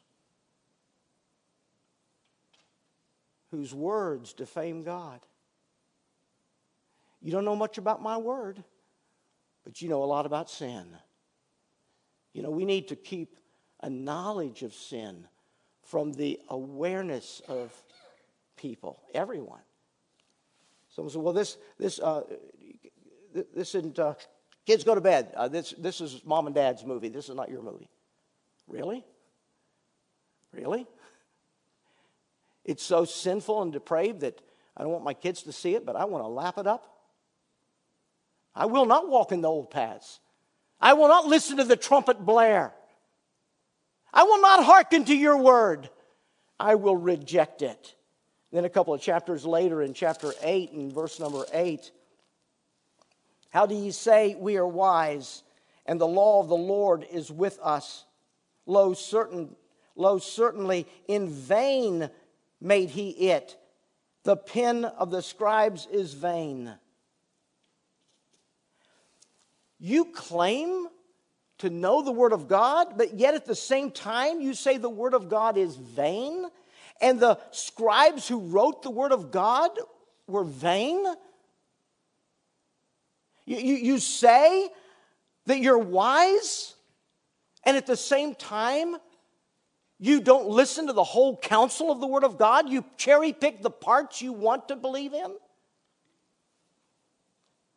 [3.50, 5.20] whose words defame God.
[7.24, 8.62] You don't know much about my word,
[9.64, 10.84] but you know a lot about sin.
[12.34, 13.34] You know, we need to keep
[13.80, 15.26] a knowledge of sin
[15.84, 17.72] from the awareness of
[18.56, 19.62] people, everyone.
[20.90, 22.24] Someone said, well, this, this, uh,
[23.32, 24.14] this isn't, uh,
[24.66, 25.32] kids go to bed.
[25.34, 27.08] Uh, this, this is mom and dad's movie.
[27.08, 27.88] This is not your movie.
[28.68, 29.02] Really?
[30.52, 30.86] Really?
[32.66, 34.42] It's so sinful and depraved that
[34.76, 36.90] I don't want my kids to see it, but I want to lap it up.
[38.54, 40.20] I will not walk in the old paths.
[40.80, 42.72] I will not listen to the trumpet blare.
[44.12, 45.90] I will not hearken to your word.
[46.60, 47.94] I will reject it.
[48.52, 51.90] Then a couple of chapters later, in chapter 8 and verse number 8,
[53.50, 55.42] how do ye say we are wise,
[55.86, 58.04] and the law of the Lord is with us?
[58.66, 59.56] Lo, certain,
[59.96, 62.10] lo, certainly in vain
[62.60, 63.56] made he it.
[64.22, 66.74] The pen of the scribes is vain.
[69.84, 70.86] You claim
[71.58, 74.88] to know the Word of God, but yet at the same time you say the
[74.88, 76.46] Word of God is vain?
[77.02, 79.72] And the scribes who wrote the Word of God
[80.26, 81.04] were vain?
[83.44, 84.70] You, you, you say
[85.44, 86.72] that you're wise,
[87.62, 88.96] and at the same time,
[89.98, 92.70] you don't listen to the whole counsel of the Word of God.
[92.70, 95.36] You cherry pick the parts you want to believe in.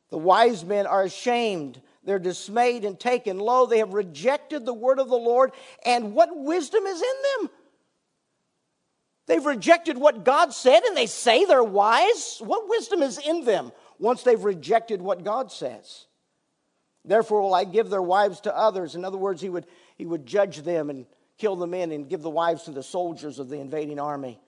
[0.09, 1.81] The wise men are ashamed.
[2.07, 3.65] They're dismayed and taken low.
[3.65, 5.51] They have rejected the word of the Lord.
[5.85, 7.49] And what wisdom is in them?
[9.25, 12.41] They've rejected what God said and they say they're wise.
[12.41, 16.05] What wisdom is in them once they've rejected what God says?
[17.03, 18.95] Therefore, will I give their wives to others.
[18.95, 19.65] In other words, he would,
[19.97, 21.05] he would judge them and
[21.37, 24.39] kill the men and give the wives to the soldiers of the invading army.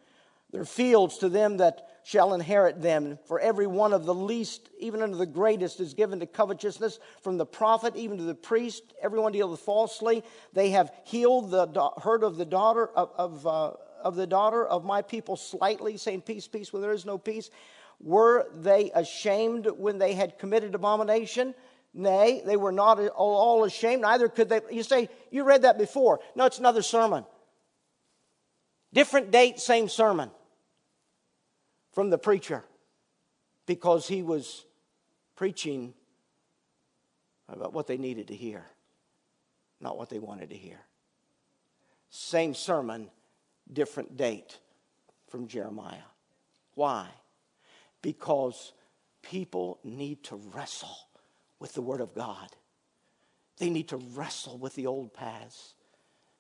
[0.52, 3.20] Their fields to them that shall inherit them.
[3.26, 7.00] For every one of the least, even unto the greatest, is given to covetousness.
[7.22, 10.24] From the prophet even to the priest, everyone dealeth falsely.
[10.54, 14.84] They have healed the hurt of the daughter of, of, uh, of the daughter of
[14.84, 17.52] my people slightly, saying, Peace, peace, when there is no peace.
[18.00, 21.54] Were they ashamed when they had committed abomination?
[21.94, 24.62] Nay, they were not all ashamed, neither could they.
[24.72, 26.22] You say, you read that before.
[26.36, 27.26] No, it's another sermon.
[28.94, 30.32] Different date, same sermon
[32.00, 32.64] from the preacher
[33.66, 34.64] because he was
[35.36, 35.94] preaching
[37.50, 38.64] about what they needed to hear,
[39.82, 40.80] not what they wanted to hear.
[42.10, 43.10] Same sermon,
[43.74, 44.60] different date
[45.28, 46.08] from Jeremiah.
[46.74, 47.10] Why?
[48.02, 48.72] Because
[49.22, 50.96] people need to wrestle
[51.60, 52.48] with the Word of God.
[53.58, 55.74] They need to wrestle with the old paths.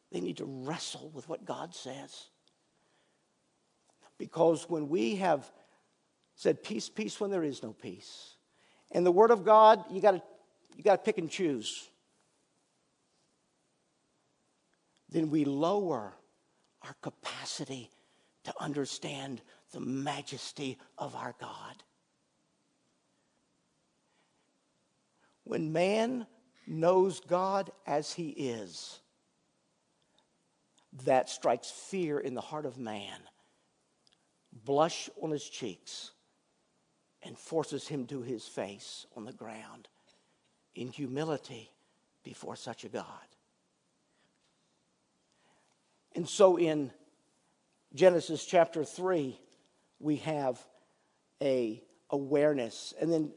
[0.09, 2.29] They need to wrestle with what God says.
[4.19, 5.49] Because when we have
[6.35, 8.35] said peace, peace when there is no peace,
[8.91, 10.21] and the Word of God, you got to
[10.75, 11.87] you got to pick and choose.
[15.09, 16.13] Then we lower
[16.83, 17.89] our capacity
[18.43, 21.83] to understand the majesty of our God.
[25.43, 26.27] When man
[26.67, 28.99] knows God as he is,
[31.05, 33.19] that strikes fear in the heart of man
[34.65, 36.11] blush on his cheeks
[37.23, 39.87] and forces him to his face on the ground
[40.75, 41.71] in humility
[42.23, 43.05] before such a God.
[46.15, 46.91] And so in
[47.93, 49.37] Genesis chapter 3,
[49.99, 50.59] we have
[51.41, 52.93] a awareness.
[52.99, 53.31] And then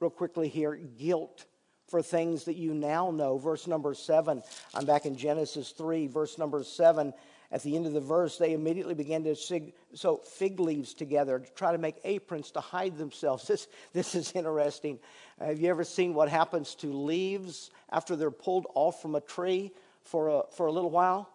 [0.00, 1.46] real quickly here, guilt
[1.88, 3.38] for things that you now know.
[3.38, 4.42] Verse number 7.
[4.74, 7.12] I'm back in Genesis 3, verse number 7
[7.52, 11.38] at the end of the verse, they immediately began to sig- sew fig leaves together
[11.38, 13.44] to try to make aprons to hide themselves.
[13.52, 14.98] This, this is interesting.
[15.38, 19.70] Have you ever seen what happens to leaves after they're pulled off from a tree
[20.04, 21.28] for a, for a little while?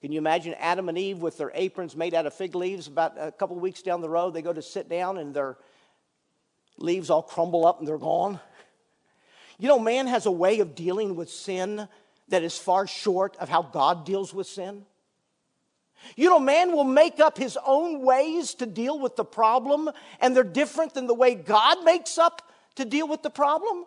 [0.00, 2.88] Can you imagine Adam and Eve with their aprons made out of fig leaves?
[2.88, 5.56] About a couple weeks down the road, they go to sit down and their
[6.76, 8.40] leaves all crumble up and they're gone.
[9.58, 11.88] You know, man has a way of dealing with sin
[12.28, 14.84] that is far short of how God deals with sin.
[16.14, 19.90] You know, man will make up his own ways to deal with the problem,
[20.20, 22.42] and they're different than the way God makes up
[22.76, 23.84] to deal with the problem.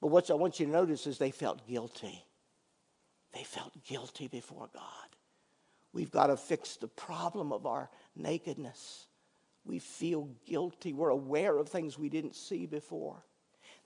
[0.00, 2.22] But what I want you to notice is they felt guilty.
[3.32, 4.82] They felt guilty before God.
[5.92, 9.06] We've got to fix the problem of our nakedness.
[9.64, 10.92] we feel guilty.
[10.92, 13.24] We're aware of things we didn't see before.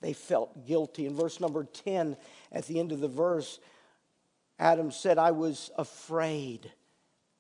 [0.01, 1.07] They felt guilty.
[1.07, 2.17] In verse number 10,
[2.51, 3.61] at the end of the verse,
[4.59, 6.73] Adam said, I was afraid.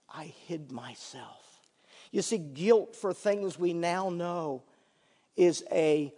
[0.09, 1.45] I hid myself.
[2.11, 4.62] You see, guilt for things we now know
[5.37, 6.12] is a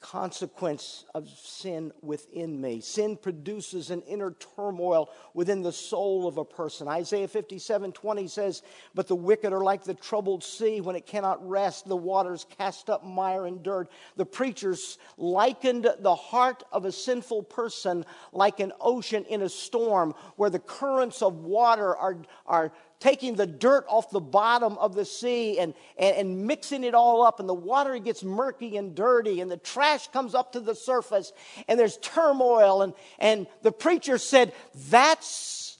[0.00, 2.80] consequence of sin within me.
[2.80, 6.86] Sin produces an inner turmoil within the soul of a person.
[6.86, 8.62] Isaiah 57 20 says,
[8.94, 12.88] But the wicked are like the troubled sea when it cannot rest, the waters cast
[12.88, 13.90] up mire and dirt.
[14.16, 20.14] The preachers likened the heart of a sinful person like an ocean in a storm
[20.36, 25.04] where the currents of water are, are taking the dirt off the bottom of the
[25.04, 29.40] sea and, and, and, mixing it all up, and the water gets murky and dirty,
[29.40, 31.32] and the trash comes up to the surface,
[31.68, 32.82] and there's turmoil.
[32.82, 34.52] And, and the preacher said,
[34.90, 35.78] That's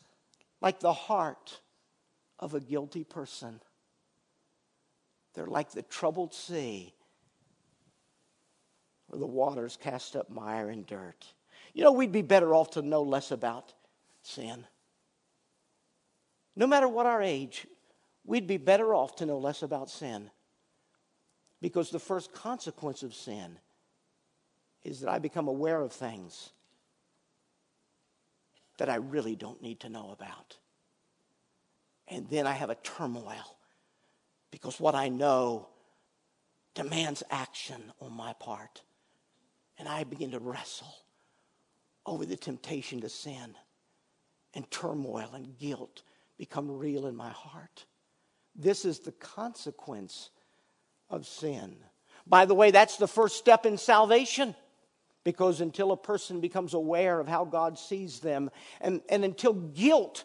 [0.60, 1.60] like the heart
[2.38, 3.60] of a guilty person.
[5.34, 6.94] They're like the troubled sea
[9.08, 11.26] where the waters cast up mire and dirt.
[11.72, 13.72] You know, we'd be better off to know less about
[14.22, 14.64] sin
[16.58, 17.68] no matter what our age,
[18.24, 20.28] we'd be better off to know less about sin.
[21.62, 23.60] Because the first consequence of sin
[24.82, 26.50] is that I become aware of things
[28.78, 30.56] that I really don't need to know about.
[32.08, 33.56] And then I have a turmoil
[34.50, 35.68] because what I know
[36.74, 38.82] demands action on my part.
[39.78, 40.92] And I begin to wrestle
[42.04, 43.54] over the temptation to sin
[44.54, 46.02] and turmoil and guilt
[46.38, 47.84] become real in my heart.
[48.54, 50.30] This is the consequence
[51.10, 51.76] of sin.
[52.26, 54.54] By the way, that's the first step in salvation.
[55.24, 60.24] Because until a person becomes aware of how God sees them, and, and until guilt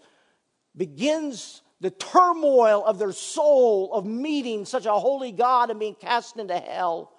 [0.77, 6.37] begins the turmoil of their soul of meeting such a holy God and being cast
[6.37, 7.11] into hell,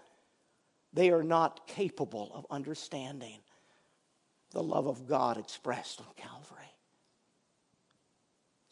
[0.94, 3.40] they are not capable of understanding
[4.52, 6.73] the love of God expressed on Calvary.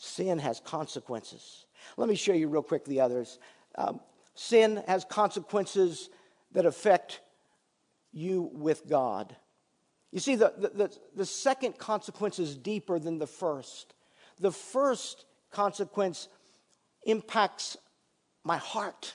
[0.04, 1.64] Sin has consequences.
[1.96, 3.38] Let me show you real quick the others.
[3.76, 4.00] Um,
[4.34, 6.10] sin has consequences
[6.50, 7.20] that affect
[8.12, 9.36] you with God.
[10.10, 13.94] You see, the, the, the, the second consequence is deeper than the first.
[14.40, 16.26] The first consequence
[17.04, 17.76] impacts
[18.42, 19.14] my heart,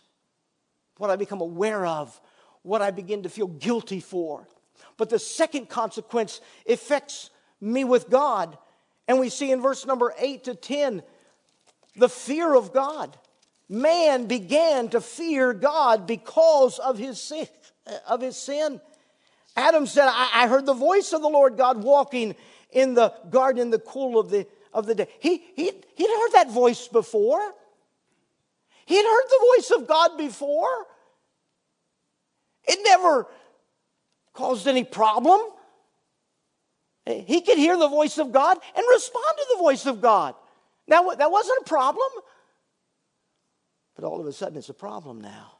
[0.95, 2.17] what I become aware of,
[2.61, 4.47] what I begin to feel guilty for.
[4.95, 7.29] But the second consequence affects
[7.59, 8.57] me with God
[9.07, 11.03] and we see in verse number 8 to 10
[11.95, 13.17] the fear of God.
[13.69, 17.47] Man began to fear God because of his sin.
[17.85, 18.81] Uh, of his sin.
[19.55, 22.35] Adam said, I, I heard the voice of the Lord God walking
[22.71, 25.07] in the garden in the cool of the, of the day.
[25.19, 27.41] He, he, he'd heard that voice before.
[28.85, 30.85] He'd heard the voice of God before.
[32.65, 33.27] It never
[34.33, 35.39] caused any problem.
[37.07, 40.35] He could hear the voice of God and respond to the voice of God.
[40.87, 42.09] Now, that wasn't a problem.
[43.95, 45.53] But all of a sudden, it's a problem now.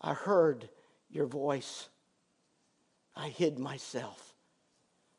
[0.00, 0.68] I heard
[1.10, 1.88] your voice.
[3.14, 4.34] I hid myself.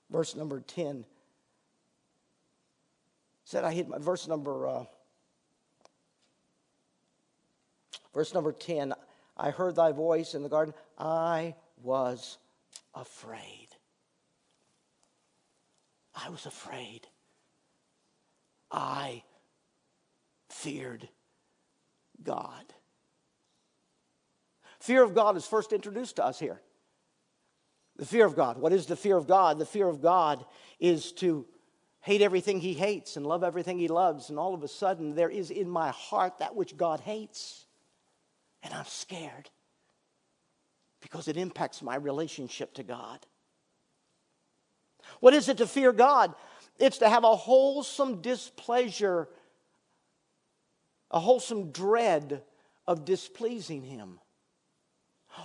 [0.10, 1.06] Verse number 10
[3.46, 4.86] said, I hid my, verse number, uh,
[8.14, 8.94] verse number 10,
[9.38, 10.74] I heard thy voice in the garden.
[10.98, 12.38] I was
[12.96, 13.68] afraid.
[16.16, 17.08] I was afraid.
[18.72, 19.24] I
[20.50, 21.08] feared
[22.24, 22.74] God.
[24.80, 26.62] Fear of God is first introduced to us here.
[27.98, 28.58] The fear of God.
[28.58, 29.60] What is the fear of God?
[29.60, 30.46] The fear of God
[30.80, 31.46] is to
[32.02, 34.30] hate everything he hates and love everything he loves.
[34.30, 37.66] And all of a sudden, there is in my heart that which God hates.
[38.62, 39.50] And I'm scared
[41.02, 43.26] because it impacts my relationship to God.
[45.20, 46.34] What is it to fear God?
[46.80, 49.30] It's to have a wholesome displeasure,
[51.12, 52.42] a wholesome dread
[52.88, 54.20] of displeasing Him.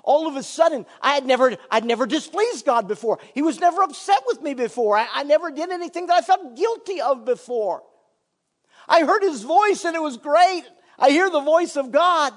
[0.03, 3.19] All of a sudden, I had never, I'd never displeased God before.
[3.35, 4.97] He was never upset with me before.
[4.97, 7.83] I, I never did anything that I felt guilty of before.
[8.87, 10.65] I heard His voice and it was great.
[10.99, 12.33] I hear the voice of God.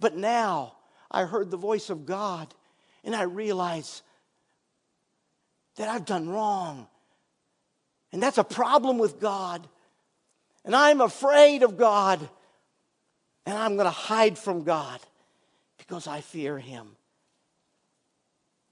[0.00, 0.76] But now
[1.10, 2.52] I heard the voice of God
[3.04, 4.02] and I realize
[5.76, 6.86] that I've done wrong.
[8.12, 9.66] And that's a problem with God.
[10.64, 12.20] And I'm afraid of God.
[13.44, 15.00] And I'm going to hide from God
[15.78, 16.88] because I fear Him.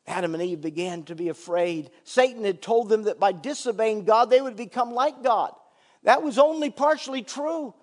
[0.06, 1.90] Adam and Eve began to be afraid.
[2.02, 5.52] Satan had told them that by disobeying God, they would become like God.
[6.02, 7.74] That was only partially true.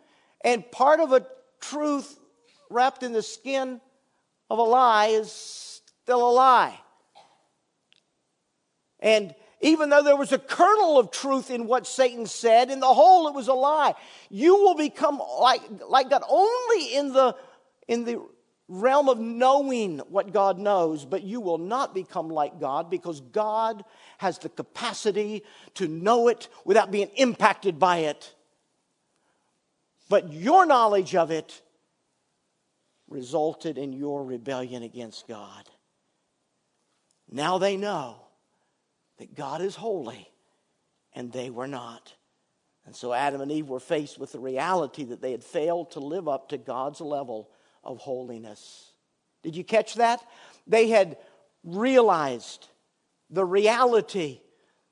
[0.43, 1.25] And part of a
[1.59, 2.19] truth
[2.69, 3.81] wrapped in the skin
[4.49, 6.77] of a lie is still a lie.
[9.01, 12.93] And even though there was a kernel of truth in what Satan said, in the
[12.93, 13.93] whole it was a lie.
[14.29, 17.35] You will become like, like God only in the,
[17.87, 18.21] in the
[18.67, 23.83] realm of knowing what God knows, but you will not become like God because God
[24.17, 25.43] has the capacity
[25.75, 28.33] to know it without being impacted by it.
[30.09, 31.61] But your knowledge of it
[33.09, 35.69] resulted in your rebellion against God.
[37.29, 38.17] Now they know
[39.21, 40.27] that God is holy
[41.13, 42.15] and they were not.
[42.87, 45.99] And so Adam and Eve were faced with the reality that they had failed to
[45.99, 47.51] live up to God's level
[47.83, 48.93] of holiness.
[49.43, 50.25] Did you catch that?
[50.65, 51.17] They had
[51.63, 52.67] realized
[53.29, 54.41] the reality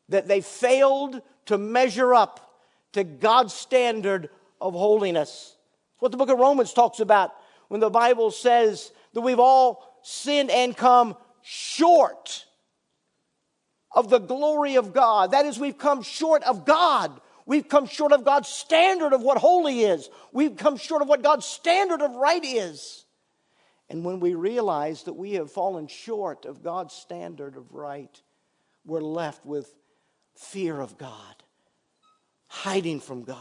[0.09, 2.61] that they failed to measure up
[2.93, 4.29] to God's standard
[4.61, 5.55] of holiness.
[5.95, 7.31] It's what the book of Romans talks about
[7.67, 12.45] when the Bible says that we've all sinned and come short
[13.91, 15.31] of the glory of God.
[15.31, 17.19] That is, we've come short of God.
[17.45, 20.09] We've come short of God's standard of what holy is.
[20.31, 23.05] We've come short of what God's standard of right is.
[23.89, 28.21] And when we realize that we have fallen short of God's standard of right,
[28.85, 29.73] we're left with
[30.35, 31.43] fear of God,
[32.47, 33.37] hiding from God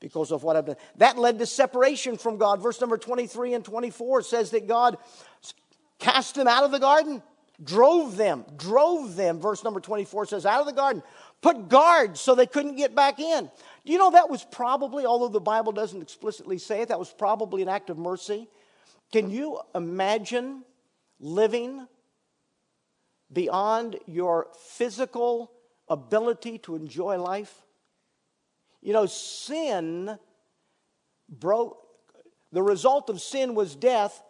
[0.00, 0.76] because of what I've done.
[0.96, 2.62] That led to separation from God.
[2.62, 4.98] Verse number 23 and 24 says that God
[5.98, 7.22] cast them out of the garden
[7.62, 11.02] drove them, drove them, verse number 24 says, out of the garden,
[11.40, 13.50] put guards so they couldn't get back in.
[13.84, 17.10] Do you know that was probably, although the Bible doesn't explicitly say it, that was
[17.10, 18.48] probably an act of mercy?
[19.12, 20.62] Can you imagine
[21.18, 21.86] living
[23.32, 25.50] beyond your physical
[25.88, 27.62] ability to enjoy life?
[28.82, 30.18] You know, sin
[31.28, 31.78] broke,
[32.52, 34.22] the result of sin was death.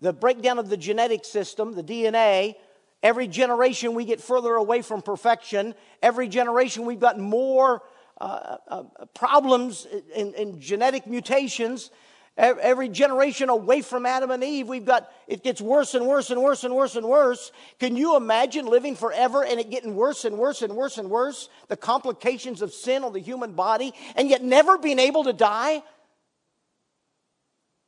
[0.00, 2.56] The breakdown of the genetic system, the DNA,
[3.04, 5.74] Every generation we get further away from perfection.
[6.02, 7.82] Every generation we've got more
[8.18, 8.82] uh, uh,
[9.12, 11.90] problems in, in, genetic mutations.
[12.38, 16.42] Every generation away from Adam and Eve, we've got it gets worse and worse and
[16.42, 17.52] worse and worse and worse.
[17.78, 21.50] Can you imagine living forever and it getting worse and worse and worse and worse?
[21.68, 25.82] The complications of sin on the human body, and yet never being able to die?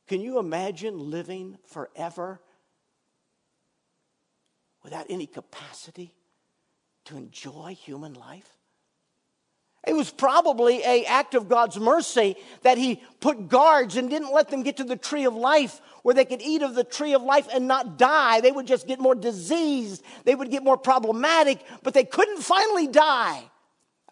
[0.07, 2.39] Can you imagine living forever
[4.87, 6.13] without any capacity
[7.03, 8.47] to enjoy human life?
[9.85, 14.47] It was probably a act of God's mercy that he put guards and didn't let
[14.47, 17.21] them get to the tree of life where they could eat of the tree of
[17.21, 18.39] life and not die.
[18.39, 20.05] They would just get more diseased.
[20.23, 23.43] They would get more problematic, but they couldn't finally die.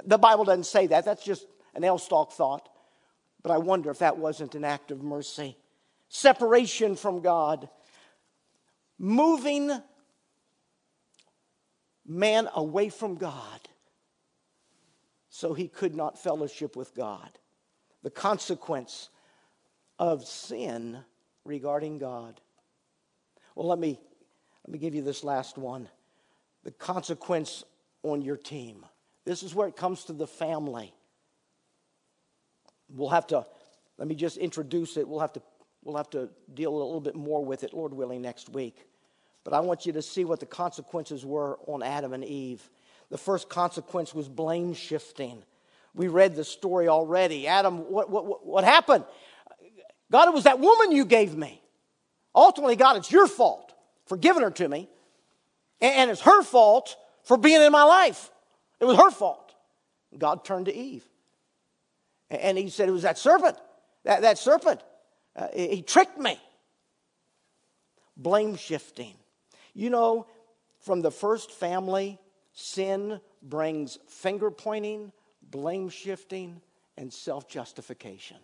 [0.03, 1.05] The Bible doesn't say that.
[1.05, 2.67] That's just an Elstalk thought.
[3.43, 5.55] But I wonder if that wasn't an act of mercy.
[6.09, 7.69] Separation from God.
[8.99, 9.71] Moving
[12.05, 13.69] man away from God
[15.29, 17.29] so he could not fellowship with God.
[18.03, 19.09] The consequence
[19.99, 20.99] of sin
[21.43, 22.39] regarding God.
[23.55, 23.99] Well, let me,
[24.65, 25.89] let me give you this last one.
[26.63, 27.63] The consequence
[28.03, 28.85] on your team.
[29.25, 30.93] This is where it comes to the family.
[32.89, 33.45] We'll have to,
[33.97, 35.07] let me just introduce it.
[35.07, 35.41] We'll have to,
[35.83, 38.85] we'll have to deal a little bit more with it, Lord willing, next week.
[39.45, 42.67] But I want you to see what the consequences were on Adam and Eve.
[43.09, 45.43] The first consequence was blame shifting.
[45.93, 47.47] We read the story already.
[47.47, 49.05] Adam, what, what, what happened?
[50.11, 51.61] God, it was that woman you gave me.
[52.33, 53.71] Ultimately, God, it's your fault
[54.07, 54.89] for giving her to me.
[55.79, 58.31] And it's her fault for being in my life.
[58.79, 59.53] It was her fault.
[60.17, 61.07] God turned to Eve.
[62.29, 63.57] And he said, It was that serpent.
[64.03, 64.81] That, that serpent.
[65.35, 66.39] Uh, he tricked me.
[68.17, 69.13] Blame shifting.
[69.75, 70.25] You know,
[70.79, 72.17] from the first family,
[72.53, 75.11] sin brings finger pointing,
[75.51, 76.61] blame shifting,
[76.97, 78.37] and self justification.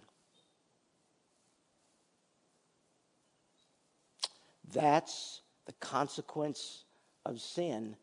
[4.73, 6.84] That's the consequence
[7.25, 7.95] of sin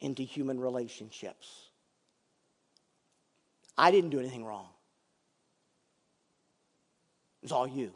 [0.00, 1.70] into human relationships.
[3.78, 4.68] I didn't do anything wrong.
[7.42, 7.92] It's all you.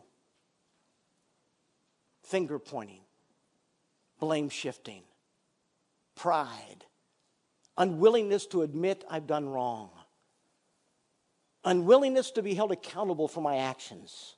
[2.23, 3.01] Finger pointing,
[4.21, 5.03] blame shifting,
[6.15, 6.85] pride,
[7.77, 9.91] unwillingness to admit I've done wrong,
[11.65, 14.37] unwillingness to be held accountable for my actions.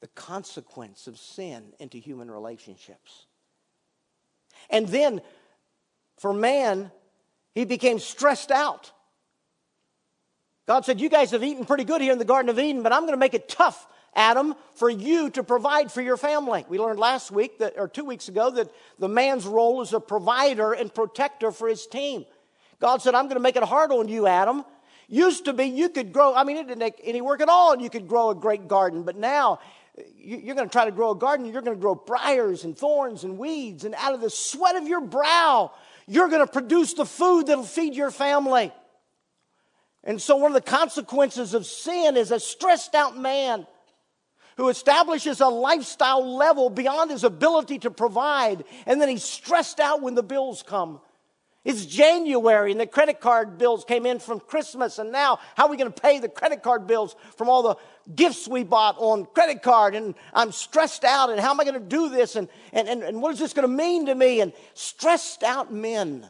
[0.00, 3.26] The consequence of sin into human relationships.
[4.70, 5.20] And then
[6.18, 6.90] for man,
[7.54, 8.92] he became stressed out.
[10.66, 12.92] God said, You guys have eaten pretty good here in the Garden of Eden, but
[12.92, 16.64] I'm going to make it tough Adam, for you to provide for your family.
[16.68, 20.00] We learned last week that, or two weeks ago, that the man's role is a
[20.00, 22.24] provider and protector for his team.
[22.80, 24.64] God said, I'm going to make it hard on you, Adam.
[25.08, 27.72] Used to be you could grow, I mean, it didn't take any work at all,
[27.72, 29.02] and you could grow a great garden.
[29.02, 29.60] But now,
[30.16, 33.24] you're going to try to grow a garden, you're going to grow briars and thorns
[33.24, 35.72] and weeds, and out of the sweat of your brow,
[36.06, 38.72] you're going to produce the food that'll feed your family.
[40.02, 43.66] And so, one of the consequences of sin is a stressed out man
[44.60, 50.02] who establishes a lifestyle level beyond his ability to provide, and then he's stressed out
[50.02, 51.00] when the bills come.
[51.64, 55.70] It's January and the credit card bills came in from Christmas, and now how are
[55.70, 57.76] we going to pay the credit card bills from all the
[58.14, 59.94] gifts we bought on credit card?
[59.94, 62.36] And I'm stressed out, and how am I going to do this?
[62.36, 64.42] And, and, and, and what is this going to mean to me?
[64.42, 66.28] And stressed out men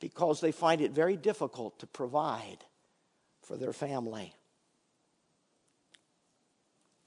[0.00, 2.64] because they find it very difficult to provide
[3.42, 4.32] for their family.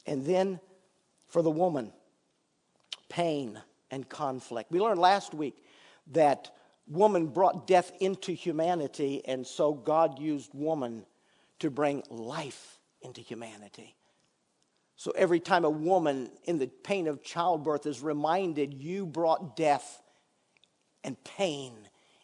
[0.05, 0.59] And then
[1.27, 1.91] for the woman,
[3.09, 4.71] pain and conflict.
[4.71, 5.55] We learned last week
[6.11, 6.51] that
[6.87, 11.05] woman brought death into humanity, and so God used woman
[11.59, 13.95] to bring life into humanity.
[14.95, 20.01] So every time a woman in the pain of childbirth is reminded, you brought death
[21.03, 21.73] and pain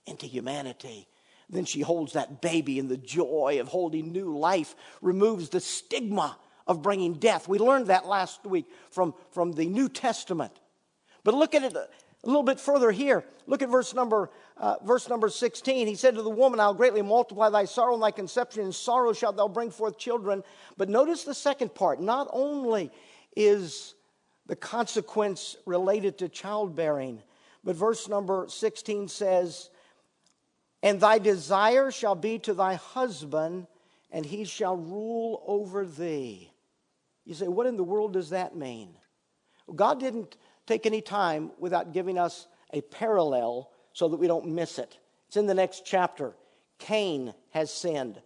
[0.05, 1.07] into humanity.
[1.49, 6.37] Then she holds that baby, and the joy of holding new life removes the stigma
[6.67, 7.47] of bringing death.
[7.47, 10.51] We learned that last week from, from the New Testament.
[11.23, 11.87] But look at it a
[12.23, 13.23] little bit further here.
[13.47, 15.87] Look at verse number, uh, verse number 16.
[15.87, 18.63] He said to the woman, I'll greatly multiply thy sorrow and thy conception.
[18.63, 20.43] In sorrow shalt thou bring forth children.
[20.77, 22.01] But notice the second part.
[22.01, 22.91] Not only
[23.35, 23.95] is
[24.47, 27.21] the consequence related to childbearing,
[27.63, 29.69] but verse number 16 says,
[30.83, 33.65] and thy desire shall be to thy husband,
[34.11, 36.51] and he shall rule over thee.
[37.25, 38.89] You say, what in the world does that mean?
[39.67, 44.47] Well, God didn't take any time without giving us a parallel so that we don't
[44.47, 44.97] miss it.
[45.27, 46.35] It's in the next chapter.
[46.77, 48.21] Cain has sinned,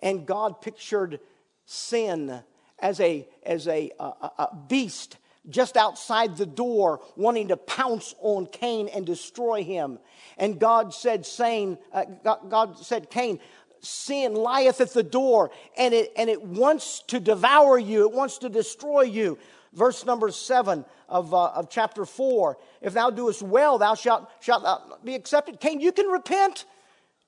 [0.00, 1.20] and God pictured
[1.64, 2.42] sin
[2.78, 5.16] as a, as a, a, a beast
[5.48, 9.98] just outside the door, wanting to pounce on Cain and destroy him.
[10.38, 12.04] And God said, saying, uh,
[12.48, 13.40] God said, Cain,
[13.82, 18.38] sin lieth at the door, and it, and it wants to devour you, it wants
[18.38, 19.38] to destroy you.
[19.72, 24.62] Verse number seven of, uh, of chapter four If thou doest well, thou shalt, shalt
[24.62, 25.60] thou be accepted.
[25.60, 26.64] Cain, you can repent.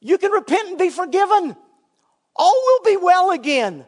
[0.00, 1.57] You can repent and be forgiven.
[2.36, 3.86] All will be well again.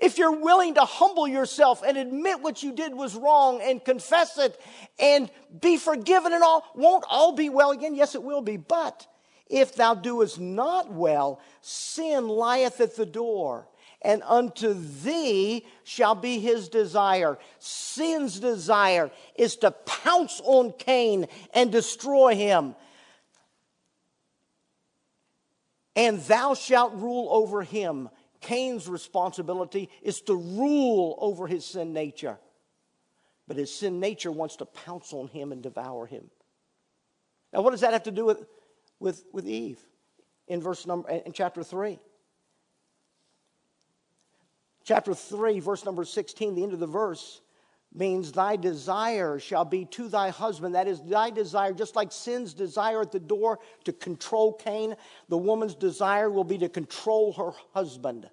[0.00, 4.36] If you're willing to humble yourself and admit what you did was wrong and confess
[4.36, 4.60] it
[4.98, 7.94] and be forgiven and all, won't all be well again?
[7.94, 8.56] Yes, it will be.
[8.56, 9.06] But
[9.52, 13.68] if thou doest not well, sin lieth at the door,
[14.00, 17.38] and unto thee shall be his desire.
[17.60, 22.74] Sin's desire is to pounce on Cain and destroy him.
[25.94, 28.08] And thou shalt rule over him.
[28.40, 32.38] Cain's responsibility is to rule over his sin nature.
[33.46, 36.30] But his sin nature wants to pounce on him and devour him.
[37.52, 38.46] Now, what does that have to do with,
[39.02, 39.80] with, with Eve
[40.46, 41.98] in verse number in chapter 3?
[44.84, 47.40] Chapter 3, verse number 16, the end of the verse
[47.94, 50.74] means thy desire shall be to thy husband.
[50.74, 54.96] That is, thy desire, just like sin's desire at the door to control Cain,
[55.28, 58.28] the woman's desire will be to control her husband,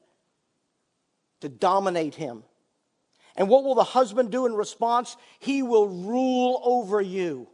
[1.42, 2.44] to dominate him.
[3.36, 5.18] And what will the husband do in response?
[5.40, 7.48] He will rule over you.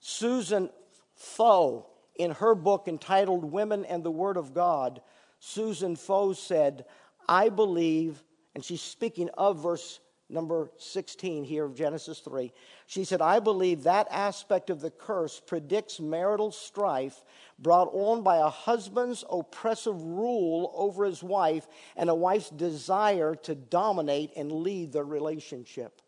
[0.00, 0.70] Susan
[1.14, 1.86] Foh,
[2.16, 5.00] in her book entitled Women and the Word of God,
[5.38, 6.84] Susan Foh said,
[7.28, 8.22] I believe
[8.58, 12.52] and she's speaking of verse number 16 here of Genesis 3.
[12.88, 17.24] She said, I believe that aspect of the curse predicts marital strife
[17.60, 23.54] brought on by a husband's oppressive rule over his wife and a wife's desire to
[23.54, 26.02] dominate and lead the relationship.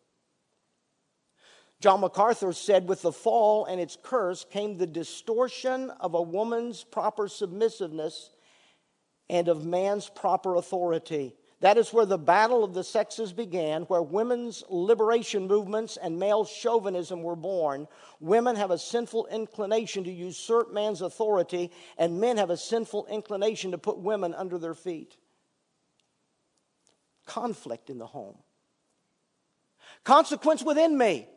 [1.81, 6.85] John MacArthur said, with the fall and its curse came the distortion of a woman's
[6.85, 8.31] proper submissiveness
[9.31, 11.35] and of man's proper authority.
[11.61, 16.45] That is where the battle of the sexes began, where women's liberation movements and male
[16.45, 17.87] chauvinism were born.
[18.19, 23.71] Women have a sinful inclination to usurp man's authority, and men have a sinful inclination
[23.73, 25.17] to put women under their feet.
[27.27, 28.39] Conflict in the home.
[30.03, 31.29] Consequence within me.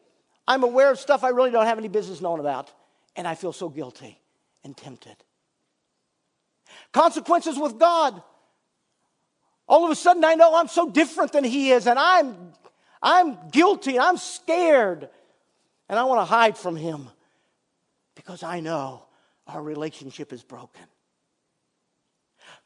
[0.48, 2.72] I'm aware of stuff I really don't have any business knowing about,
[3.16, 4.20] and I feel so guilty
[4.64, 5.16] and tempted.
[6.92, 8.22] Consequences with God.
[9.68, 12.54] All of a sudden, I know I'm so different than he is, and I'm,
[13.02, 15.10] I'm guilty, and I'm scared,
[15.88, 17.10] and I want to hide from him
[18.16, 19.06] because I know
[19.48, 20.84] our relationship is broken.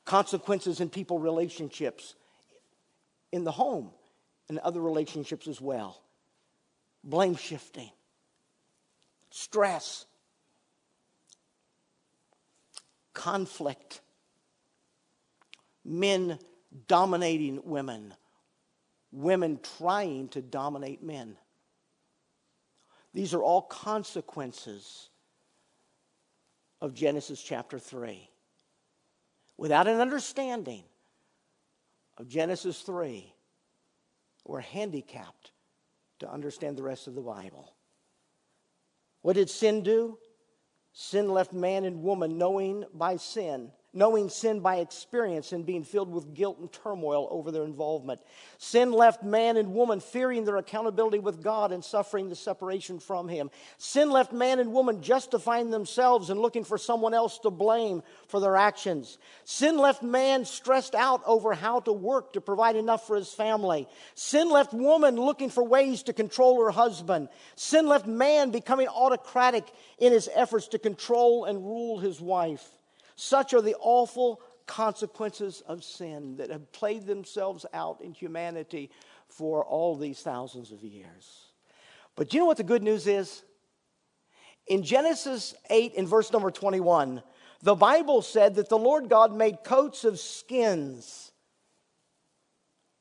[0.05, 2.15] Consequences in people relationships,
[3.32, 3.91] in the home,
[4.49, 6.01] and other relationships as well.
[7.07, 7.89] Blame shifting,
[9.29, 10.05] stress,
[13.13, 14.01] conflict,
[15.85, 16.37] men
[16.89, 18.13] dominating women,
[19.13, 21.37] women trying to dominate men.
[23.13, 25.07] These are all consequences
[26.81, 28.29] of Genesis chapter 3.
[29.55, 30.83] Without an understanding
[32.17, 33.33] of Genesis 3,
[34.43, 35.51] we're handicapped
[36.20, 37.76] to understand the rest of the Bible.
[39.22, 40.18] What did sin do?
[40.93, 46.11] Sin left man and woman knowing by sin knowing sin by experience and being filled
[46.11, 48.21] with guilt and turmoil over their involvement.
[48.57, 53.27] Sin left man and woman fearing their accountability with God and suffering the separation from
[53.27, 53.49] Him.
[53.77, 58.39] Sin left man and woman justifying themselves and looking for someone else to blame for
[58.39, 59.17] their actions.
[59.45, 63.88] Sin left man stressed out over how to work to provide enough for his family.
[64.15, 67.29] Sin left woman looking for ways to control her husband.
[67.55, 69.65] Sin left man becoming autocratic
[69.97, 72.76] in his efforts to control and rule his wife.
[73.18, 78.91] Such are the awful consequences of sin that have played themselves out in humanity
[79.28, 81.47] for all these thousands of years.
[82.15, 83.43] But you know what the good news is?
[84.68, 87.24] In Genesis 8, in verse number 21,
[87.63, 91.32] the Bible said that the Lord God made coats of skins.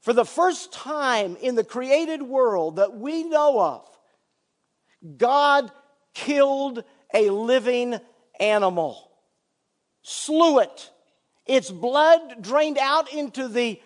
[0.00, 5.70] For the first time in the created world that we know of, God
[6.14, 7.98] killed a living
[8.40, 9.06] animal
[10.06, 10.90] slew it.
[11.46, 13.80] Its blood drained out into the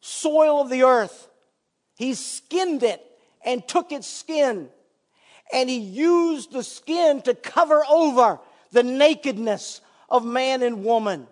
[0.00, 1.28] soil of the earth.
[1.96, 3.02] He skinned it
[3.42, 4.68] and took its skin.
[5.50, 8.40] And he used the skin to cover over
[8.72, 9.80] the nakedness
[10.10, 11.26] of man and woman.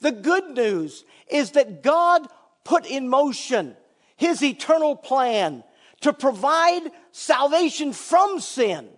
[0.00, 2.28] The good news is that God
[2.62, 3.76] put in motion
[4.16, 5.64] his eternal plan
[6.02, 8.88] to provide salvation from sin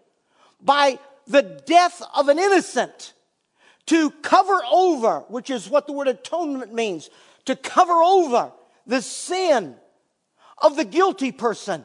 [0.60, 3.14] by the death of an innocent
[3.86, 7.08] to cover over, which is what the word atonement means,
[7.44, 8.52] to cover over
[8.86, 9.76] the sin
[10.58, 11.84] of the guilty person.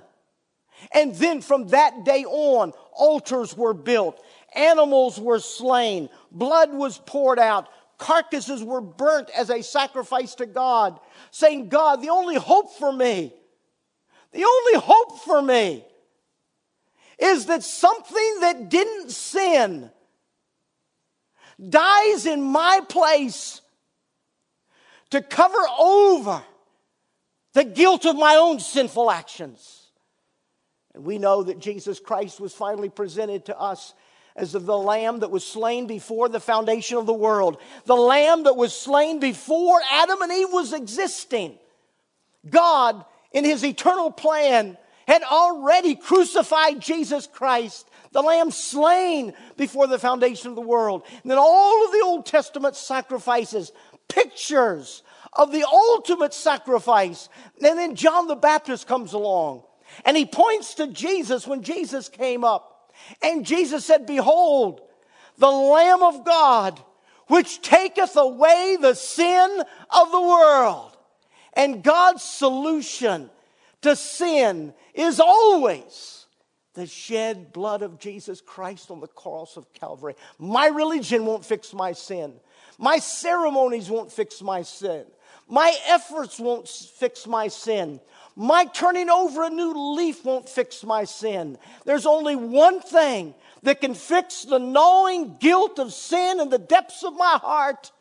[0.93, 4.23] And then from that day on, altars were built,
[4.55, 10.99] animals were slain, blood was poured out, carcasses were burnt as a sacrifice to God,
[11.29, 13.31] saying, God, the only hope for me,
[14.31, 15.85] the only hope for me
[17.19, 19.91] is that something that didn't sin
[21.69, 23.61] dies in my place
[25.11, 26.41] to cover over
[27.53, 29.87] the guilt of my own sinful actions.
[30.93, 33.93] And we know that Jesus Christ was finally presented to us
[34.35, 38.43] as of the lamb that was slain before the foundation of the world, the lamb
[38.43, 41.57] that was slain before Adam and Eve was existing.
[42.49, 43.03] God,
[43.33, 50.49] in his eternal plan, had already crucified Jesus Christ the lamb slain before the foundation
[50.49, 51.03] of the world.
[51.21, 53.71] And then all of the Old Testament sacrifices,
[54.07, 55.03] pictures
[55.33, 57.29] of the ultimate sacrifice.
[57.63, 59.63] And then John the Baptist comes along
[60.05, 62.93] and he points to Jesus when Jesus came up.
[63.21, 64.81] And Jesus said, Behold,
[65.37, 66.81] the Lamb of God,
[67.27, 70.97] which taketh away the sin of the world.
[71.53, 73.29] And God's solution
[73.81, 76.20] to sin is always
[76.73, 80.15] the shed blood of Jesus Christ on the cross of Calvary.
[80.39, 82.33] My religion won't fix my sin.
[82.77, 85.05] My ceremonies won't fix my sin.
[85.47, 87.99] My efforts won't fix my sin.
[88.35, 91.57] My turning over a new leaf won't fix my sin.
[91.85, 97.03] There's only one thing that can fix the gnawing guilt of sin in the depths
[97.03, 97.91] of my heart,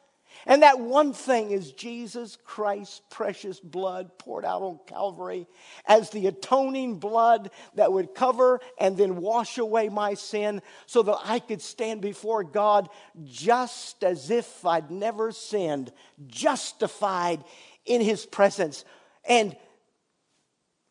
[0.47, 5.47] and that one thing is Jesus Christ's precious blood poured out on Calvary
[5.87, 11.19] as the atoning blood that would cover and then wash away my sin so that
[11.25, 12.89] I could stand before God
[13.25, 15.93] just as if I'd never sinned,
[16.27, 17.45] justified
[17.85, 18.85] in His presence.
[19.29, 19.57] And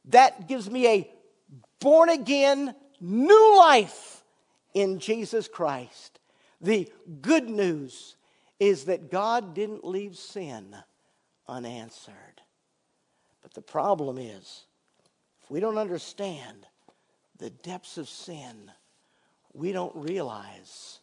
[0.05, 1.11] that gives me a
[1.79, 4.23] born again new life
[4.73, 6.19] in Jesus Christ.
[6.61, 6.91] The
[7.21, 8.15] good news
[8.59, 10.75] is that God didn't leave sin
[11.47, 12.15] unanswered.
[13.41, 14.65] But the problem is,
[15.41, 16.67] if we don't understand
[17.37, 18.71] the depths of sin,
[19.53, 20.99] we don't realize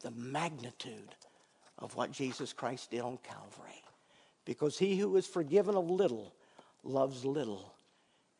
[0.00, 1.14] the magnitude
[1.78, 3.82] of what Jesus Christ did on Calvary.
[4.44, 6.34] Because he who is forgiven of little
[6.84, 7.74] loves little,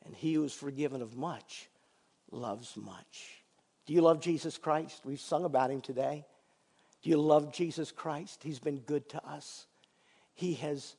[0.05, 1.69] and he who is forgiven of much
[2.31, 3.43] loves much.
[3.87, 5.03] Do you love Jesus Christ?
[5.05, 6.25] We've sung about him today.
[7.03, 8.43] Do you love Jesus Christ?
[8.43, 9.67] He's been good to us.
[10.35, 10.97] He has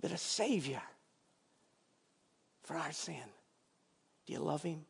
[0.00, 0.82] been a Savior
[2.62, 3.22] for our sin.
[4.26, 4.84] Do you love Him?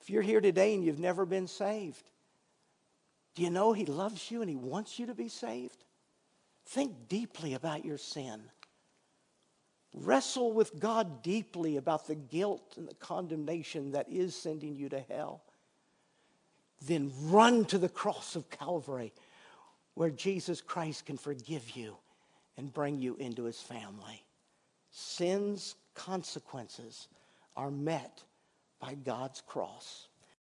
[0.00, 2.02] If you're here today and you've never been saved,
[3.34, 5.84] do you know He loves you and He wants you to be saved?
[6.66, 8.42] Think deeply about your sin.
[9.92, 15.00] Wrestle with God deeply about the guilt and the condemnation that is sending you to
[15.00, 15.42] hell.
[16.80, 19.12] Then run to the cross of Calvary
[19.94, 21.96] where Jesus Christ can forgive you
[22.56, 24.24] and bring you into his family.
[24.90, 27.08] Sin's consequences
[27.56, 28.22] are met
[28.80, 30.08] by God's cross.